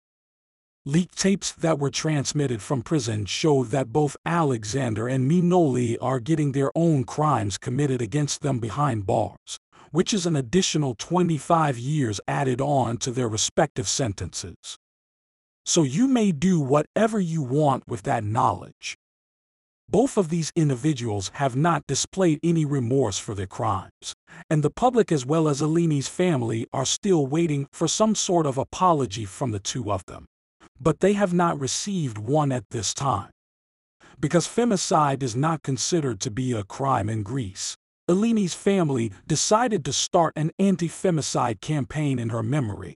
Leaked 0.85 1.19
tapes 1.19 1.53
that 1.53 1.79
were 1.79 1.91
transmitted 1.91 2.63
from 2.63 2.83
prison 2.83 3.25
show 3.25 3.65
that 3.65 3.93
both 3.93 4.17
Alexander 4.25 5.09
and 5.09 5.29
Minoli 5.29 5.97
are 6.01 6.21
getting 6.21 6.53
their 6.53 6.71
own 6.77 7.03
crimes 7.05 7.59
committed 7.59 8.03
against 8.03 8.43
them 8.43 8.59
behind 8.59 9.07
bars, 9.07 9.59
which 9.91 10.13
is 10.13 10.27
an 10.27 10.37
additional 10.37 10.95
25 10.95 11.79
years 11.79 12.21
added 12.29 12.61
on 12.61 12.99
to 12.99 13.11
their 13.11 13.29
respective 13.29 13.89
sentences. 13.89 14.77
So 15.65 15.83
you 15.83 16.07
may 16.07 16.31
do 16.31 16.61
whatever 16.61 17.19
you 17.19 17.43
want 17.43 17.89
with 17.89 18.03
that 18.03 18.23
knowledge. 18.23 18.97
Both 19.89 20.17
of 20.17 20.29
these 20.29 20.53
individuals 20.55 21.31
have 21.35 21.57
not 21.57 21.87
displayed 21.87 22.41
any 22.43 22.65
remorse 22.65 23.19
for 23.19 23.35
their 23.35 23.47
crimes, 23.47 24.15
and 24.49 24.63
the 24.63 24.71
public 24.71 25.11
as 25.11 25.27
well 25.27 25.49
as 25.49 25.61
Eleni's 25.61 26.09
family 26.09 26.67
are 26.73 26.85
still 26.85 27.27
waiting 27.27 27.67
for 27.73 27.89
some 27.89 28.15
sort 28.15 28.47
of 28.47 28.59
apology 28.59 29.25
from 29.25 29.51
the 29.51 29.59
two 29.59 29.91
of 29.91 30.05
them. 30.07 30.27
But 30.81 31.01
they 31.01 31.15
have 31.15 31.33
not 31.33 31.59
received 31.59 32.19
one 32.19 32.53
at 32.53 32.71
this 32.71 32.95
time. 32.95 33.31
Because 34.19 34.47
femicide 34.47 35.23
is 35.23 35.37
not 35.37 35.63
considered 35.63 36.21
to 36.21 36.31
be 36.31 36.53
a 36.53 36.65
crime 36.65 37.09
in 37.09 37.23
Greece, 37.23 37.77
Eleni's 38.09 38.55
family 38.55 39.11
decided 39.27 39.85
to 39.85 39.93
start 39.93 40.33
an 40.37 40.53
anti-femicide 40.59 41.61
campaign 41.61 42.19
in 42.19 42.29
her 42.29 42.43
memory. 42.43 42.95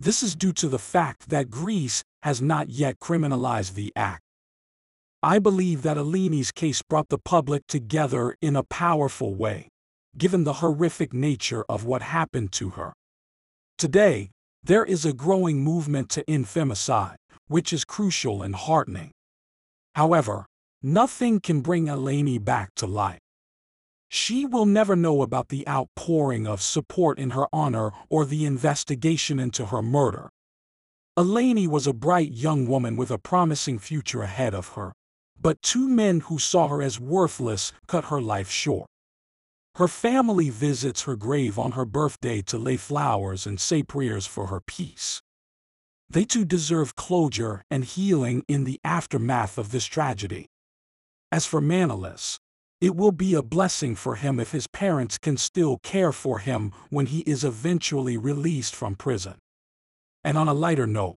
This 0.00 0.22
is 0.22 0.34
due 0.34 0.52
to 0.54 0.68
the 0.68 0.78
fact 0.78 1.28
that 1.28 1.50
Greece 1.50 2.02
has 2.22 2.40
not 2.40 2.70
yet 2.70 2.98
criminalized 2.98 3.74
the 3.74 3.92
act. 3.94 4.22
I 5.22 5.38
believe 5.38 5.82
that 5.82 5.96
Eleni's 5.96 6.52
case 6.52 6.82
brought 6.82 7.10
the 7.10 7.18
public 7.18 7.66
together 7.66 8.34
in 8.42 8.56
a 8.56 8.62
powerful 8.62 9.34
way, 9.34 9.68
given 10.16 10.44
the 10.44 10.54
horrific 10.54 11.12
nature 11.12 11.64
of 11.68 11.84
what 11.84 12.02
happened 12.02 12.52
to 12.52 12.70
her. 12.70 12.92
Today, 13.78 14.30
there 14.62 14.84
is 14.84 15.04
a 15.04 15.12
growing 15.12 15.62
movement 15.62 16.08
to 16.10 16.28
end 16.28 16.46
femicide, 16.46 17.16
which 17.48 17.72
is 17.72 17.84
crucial 17.84 18.42
and 18.42 18.54
heartening. 18.54 19.10
However, 19.94 20.46
nothing 20.82 21.40
can 21.40 21.60
bring 21.60 21.86
Eleni 21.86 22.42
back 22.42 22.70
to 22.76 22.86
life. 22.86 23.20
She 24.08 24.46
will 24.46 24.66
never 24.66 24.94
know 24.94 25.22
about 25.22 25.48
the 25.48 25.66
outpouring 25.66 26.46
of 26.46 26.62
support 26.62 27.18
in 27.18 27.30
her 27.30 27.46
honor 27.52 27.90
or 28.08 28.24
the 28.24 28.44
investigation 28.44 29.40
into 29.40 29.66
her 29.66 29.82
murder. 29.82 30.28
Eleni 31.18 31.66
was 31.66 31.86
a 31.86 31.92
bright 31.92 32.32
young 32.32 32.66
woman 32.66 32.96
with 32.96 33.10
a 33.10 33.18
promising 33.18 33.78
future 33.78 34.22
ahead 34.22 34.54
of 34.54 34.68
her 34.68 34.92
but 35.40 35.60
two 35.60 35.88
men 35.88 36.20
who 36.20 36.38
saw 36.38 36.68
her 36.68 36.82
as 36.82 36.98
worthless 37.00 37.72
cut 37.86 38.06
her 38.06 38.20
life 38.20 38.50
short. 38.50 38.86
Her 39.76 39.88
family 39.88 40.50
visits 40.50 41.02
her 41.02 41.16
grave 41.16 41.58
on 41.58 41.72
her 41.72 41.84
birthday 41.84 42.42
to 42.42 42.58
lay 42.58 42.76
flowers 42.76 43.44
and 43.44 43.60
say 43.60 43.82
prayers 43.82 44.24
for 44.24 44.46
her 44.46 44.60
peace. 44.60 45.20
They 46.08 46.24
too 46.24 46.44
deserve 46.44 46.94
closure 46.94 47.64
and 47.70 47.84
healing 47.84 48.44
in 48.46 48.64
the 48.64 48.80
aftermath 48.84 49.58
of 49.58 49.72
this 49.72 49.86
tragedy. 49.86 50.46
As 51.32 51.44
for 51.44 51.60
Manolis, 51.60 52.38
it 52.80 52.94
will 52.94 53.10
be 53.10 53.34
a 53.34 53.42
blessing 53.42 53.96
for 53.96 54.14
him 54.14 54.38
if 54.38 54.52
his 54.52 54.68
parents 54.68 55.18
can 55.18 55.36
still 55.36 55.78
care 55.78 56.12
for 56.12 56.38
him 56.38 56.70
when 56.90 57.06
he 57.06 57.20
is 57.20 57.42
eventually 57.42 58.16
released 58.16 58.76
from 58.76 58.94
prison. 58.94 59.38
And 60.22 60.38
on 60.38 60.46
a 60.46 60.54
lighter 60.54 60.86
note, 60.86 61.16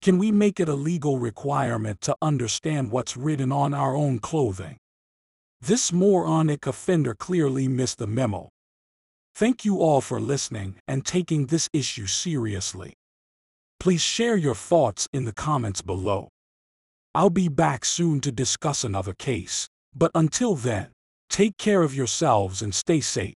can 0.00 0.18
we 0.18 0.30
make 0.30 0.60
it 0.60 0.68
a 0.68 0.74
legal 0.74 1.18
requirement 1.18 2.00
to 2.02 2.14
understand 2.22 2.92
what's 2.92 3.16
written 3.16 3.50
on 3.50 3.74
our 3.74 3.96
own 3.96 4.20
clothing? 4.20 4.76
This 5.66 5.92
moronic 5.92 6.66
offender 6.66 7.14
clearly 7.14 7.68
missed 7.68 7.98
the 7.98 8.06
memo. 8.06 8.48
Thank 9.34 9.64
you 9.64 9.80
all 9.80 10.00
for 10.00 10.20
listening 10.20 10.76
and 10.88 11.04
taking 11.04 11.46
this 11.46 11.68
issue 11.72 12.06
seriously. 12.06 12.94
Please 13.80 14.00
share 14.00 14.36
your 14.36 14.54
thoughts 14.54 15.08
in 15.12 15.24
the 15.24 15.32
comments 15.32 15.82
below. 15.82 16.28
I'll 17.14 17.30
be 17.30 17.48
back 17.48 17.84
soon 17.84 18.20
to 18.20 18.32
discuss 18.32 18.84
another 18.84 19.14
case, 19.14 19.68
but 19.94 20.10
until 20.14 20.54
then, 20.54 20.88
Take 21.28 21.58
care 21.58 21.82
of 21.82 21.94
yourselves 21.94 22.62
and 22.62 22.74
stay 22.74 23.00
safe. 23.00 23.34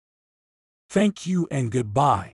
Thank 0.89 1.25
you 1.25 1.47
and 1.49 1.71
goodbye. 1.71 2.33